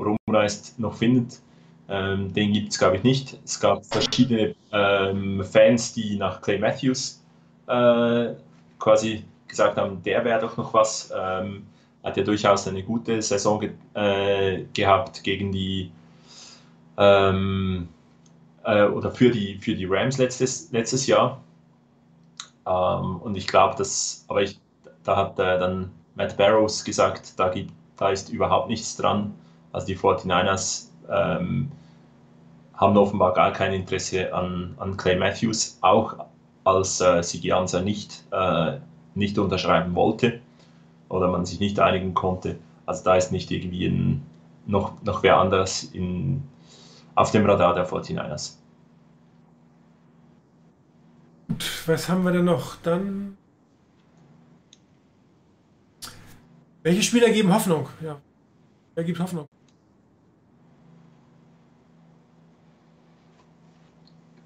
[0.00, 1.40] rumreist, noch findet,
[1.88, 3.38] ähm, den gibt es, glaube ich, nicht.
[3.44, 7.22] Es gab verschiedene ähm, Fans, die nach Clay Matthews
[7.66, 8.34] äh,
[8.78, 11.12] quasi gesagt haben, der wäre doch noch was.
[11.16, 11.66] Ähm,
[12.02, 15.90] hat ja durchaus eine gute Saison ge äh, gehabt gegen die
[16.98, 17.88] ähm,
[18.64, 21.42] äh, oder für die, für die Rams letztes, letztes Jahr.
[22.66, 24.58] Ähm, und ich glaube, dass, aber ich,
[25.02, 29.34] da hat äh, dann Matt Barrows gesagt, da, gibt, da ist überhaupt nichts dran.
[29.72, 31.70] Also die 49ers ähm,
[32.74, 36.16] haben offenbar gar kein Interesse an, an Clay Matthews, auch
[36.64, 38.78] als äh, Sigianza nicht, äh,
[39.14, 40.40] nicht unterschreiben wollte
[41.08, 42.56] oder man sich nicht einigen konnte.
[42.86, 44.26] Also da ist nicht irgendwie ein,
[44.66, 46.42] noch, noch wer anders in,
[47.14, 48.56] auf dem Radar der 49ers.
[51.86, 52.76] Was haben wir denn noch?
[52.82, 53.36] Dann.
[56.82, 57.88] Welche Spieler geben Hoffnung?
[58.02, 58.20] Ja.
[58.94, 59.46] Wer gibt Hoffnung?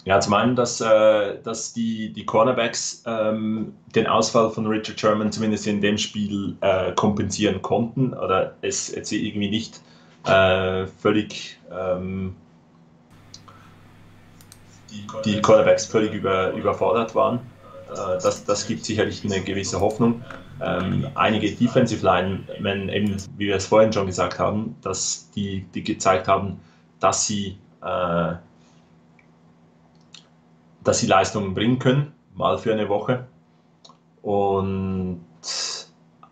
[0.09, 5.31] Ja, zum einen, dass, äh, dass die, die Cornerbacks ähm, den Ausfall von Richard Sherman
[5.31, 9.83] zumindest in dem Spiel äh, kompensieren konnten oder es jetzt irgendwie nicht
[10.25, 12.35] äh, völlig ähm,
[15.25, 17.41] die Cornerbacks völlig über, überfordert waren.
[17.91, 20.23] Äh, das, das gibt sicherlich eine gewisse Hoffnung.
[20.61, 25.85] Ähm, einige Defensive Linemen, eben wie wir es vorhin schon gesagt haben, dass die, die
[25.85, 26.61] gezeigt haben,
[27.01, 28.35] dass sie äh,
[30.89, 33.27] dass sie Leistungen bringen können, mal für eine Woche.
[34.23, 35.21] Und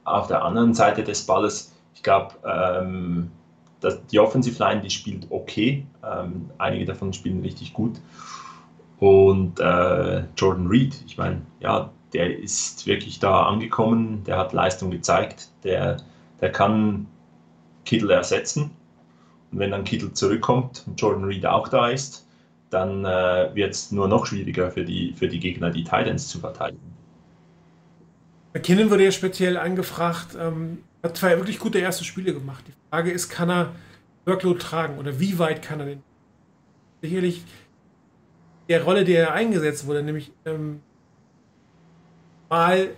[0.05, 3.31] auf der anderen Seite des Balles, ich glaube, ähm,
[4.11, 5.87] die Offensive Line, die spielt okay.
[6.03, 8.01] Ähm, einige davon spielen richtig gut.
[8.99, 14.91] Und äh, Jordan Reed, ich meine, ja, der ist wirklich da angekommen, der hat Leistung
[14.91, 15.99] gezeigt, der,
[16.41, 17.07] der kann
[17.85, 18.71] Kittel ersetzen.
[19.53, 22.27] Und wenn dann Kittel zurückkommt und Jordan Reed auch da ist,
[22.71, 26.41] dann äh, wird es nur noch schwieriger für die, für die Gegner, die Titans zu
[26.41, 26.81] verteidigen.
[28.55, 32.65] McKinnon wurde ja speziell angefragt, ähm, hat zwei wirklich gute erste Spiele gemacht.
[32.67, 33.73] Die Frage ist, kann er
[34.25, 36.03] Workload tragen oder wie weit kann er den?
[37.03, 37.45] Sicherlich
[38.69, 40.81] der Rolle, der er eingesetzt wurde, nämlich ähm,
[42.49, 42.91] mal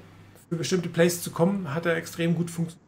[0.49, 2.87] für bestimmte Plays zu kommen, hat er extrem gut funktioniert.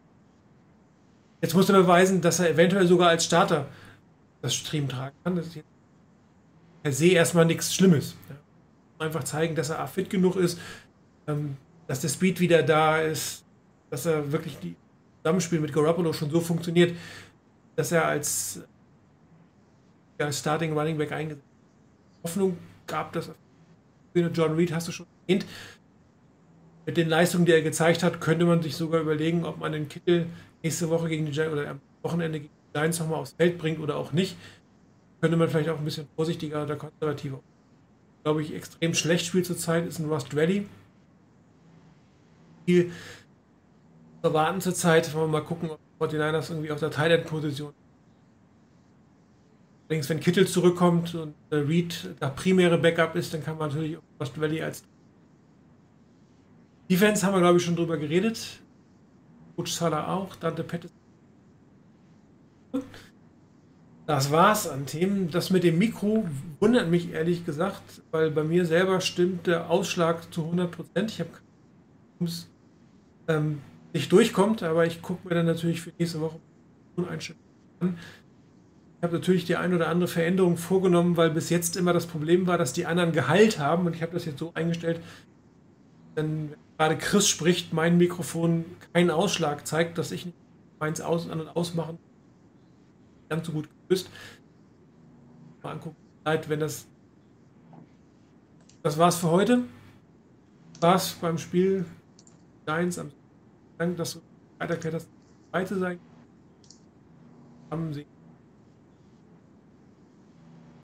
[1.42, 3.66] Jetzt muss er beweisen, dass er eventuell sogar als Starter
[4.42, 5.36] das Stream tragen kann.
[5.36, 5.68] Das ist jetzt
[6.82, 8.16] per se erstmal nichts Schlimmes.
[8.98, 10.58] Einfach zeigen, dass er fit genug ist,
[11.26, 13.44] ähm, dass der Speed wieder da ist,
[13.88, 14.76] dass er wirklich die
[15.22, 16.96] Zusammenspiel mit Garoppolo schon so funktioniert,
[17.76, 18.62] dass er als,
[20.18, 21.46] ja, Starting Running Back eingesetzt.
[22.22, 22.58] Hoffnung
[22.90, 23.30] gab das.
[24.14, 25.46] John Reed hast du schon erwähnt.
[26.84, 29.88] Mit den Leistungen, die er gezeigt hat, könnte man sich sogar überlegen, ob man den
[29.88, 30.26] Kittel
[30.62, 33.78] nächste Woche gegen die Giants oder am Wochenende gegen die Giants nochmal aufs Feld bringt
[33.80, 34.36] oder auch nicht.
[35.20, 37.40] Könnte man vielleicht auch ein bisschen vorsichtiger oder konservativer.
[38.24, 40.66] Glaube ich, extrem schlecht spielt zurzeit ist ein Rust Ready.
[42.66, 42.90] Viel
[44.22, 45.14] erwarten zurzeit.
[45.14, 47.72] Wollen wir mal gucken, ob die 49ers irgendwie auf der Thailand-Position
[49.90, 53.96] Allerdings, wenn Kittel zurückkommt und äh, Reed der primäre Backup ist, dann kann man natürlich
[53.96, 54.84] auch Lost Valley als
[56.88, 58.60] Defense haben wir, glaube ich, schon drüber geredet.
[59.56, 60.92] Coach Salah auch, Dante Pettis.
[64.06, 65.28] Das war's an Themen.
[65.28, 66.24] Das mit dem Mikro
[66.60, 71.10] wundert mich ehrlich gesagt, weil bei mir selber stimmt der Ausschlag zu 100 Prozent.
[71.10, 71.30] Ich habe
[72.20, 72.48] es
[73.26, 73.60] ähm,
[73.92, 76.38] nicht durchkommt, aber ich gucke mir dann natürlich für nächste Woche
[77.08, 77.50] Einstellungen
[77.80, 77.98] an.
[79.00, 82.46] Ich habe natürlich die ein oder andere Veränderung vorgenommen, weil bis jetzt immer das Problem
[82.46, 85.00] war, dass die anderen Gehalt haben und ich habe das jetzt so eingestellt,
[86.14, 90.30] wenn gerade Chris spricht, mein Mikrofon keinen Ausschlag zeigt, dass ich
[90.78, 91.98] meins aus an und ausmachen
[93.30, 94.10] ganz so gut gelöst.
[95.62, 95.96] Mal angucken,
[96.26, 96.86] Leid, wenn das
[98.82, 99.62] das war's für heute.
[100.78, 101.86] War's beim Spiel
[102.66, 103.12] Giants am
[103.78, 104.20] Dank, dass du
[104.58, 105.08] weiterkehrt, das
[105.50, 105.98] zweite sein.
[107.70, 108.06] Haben sie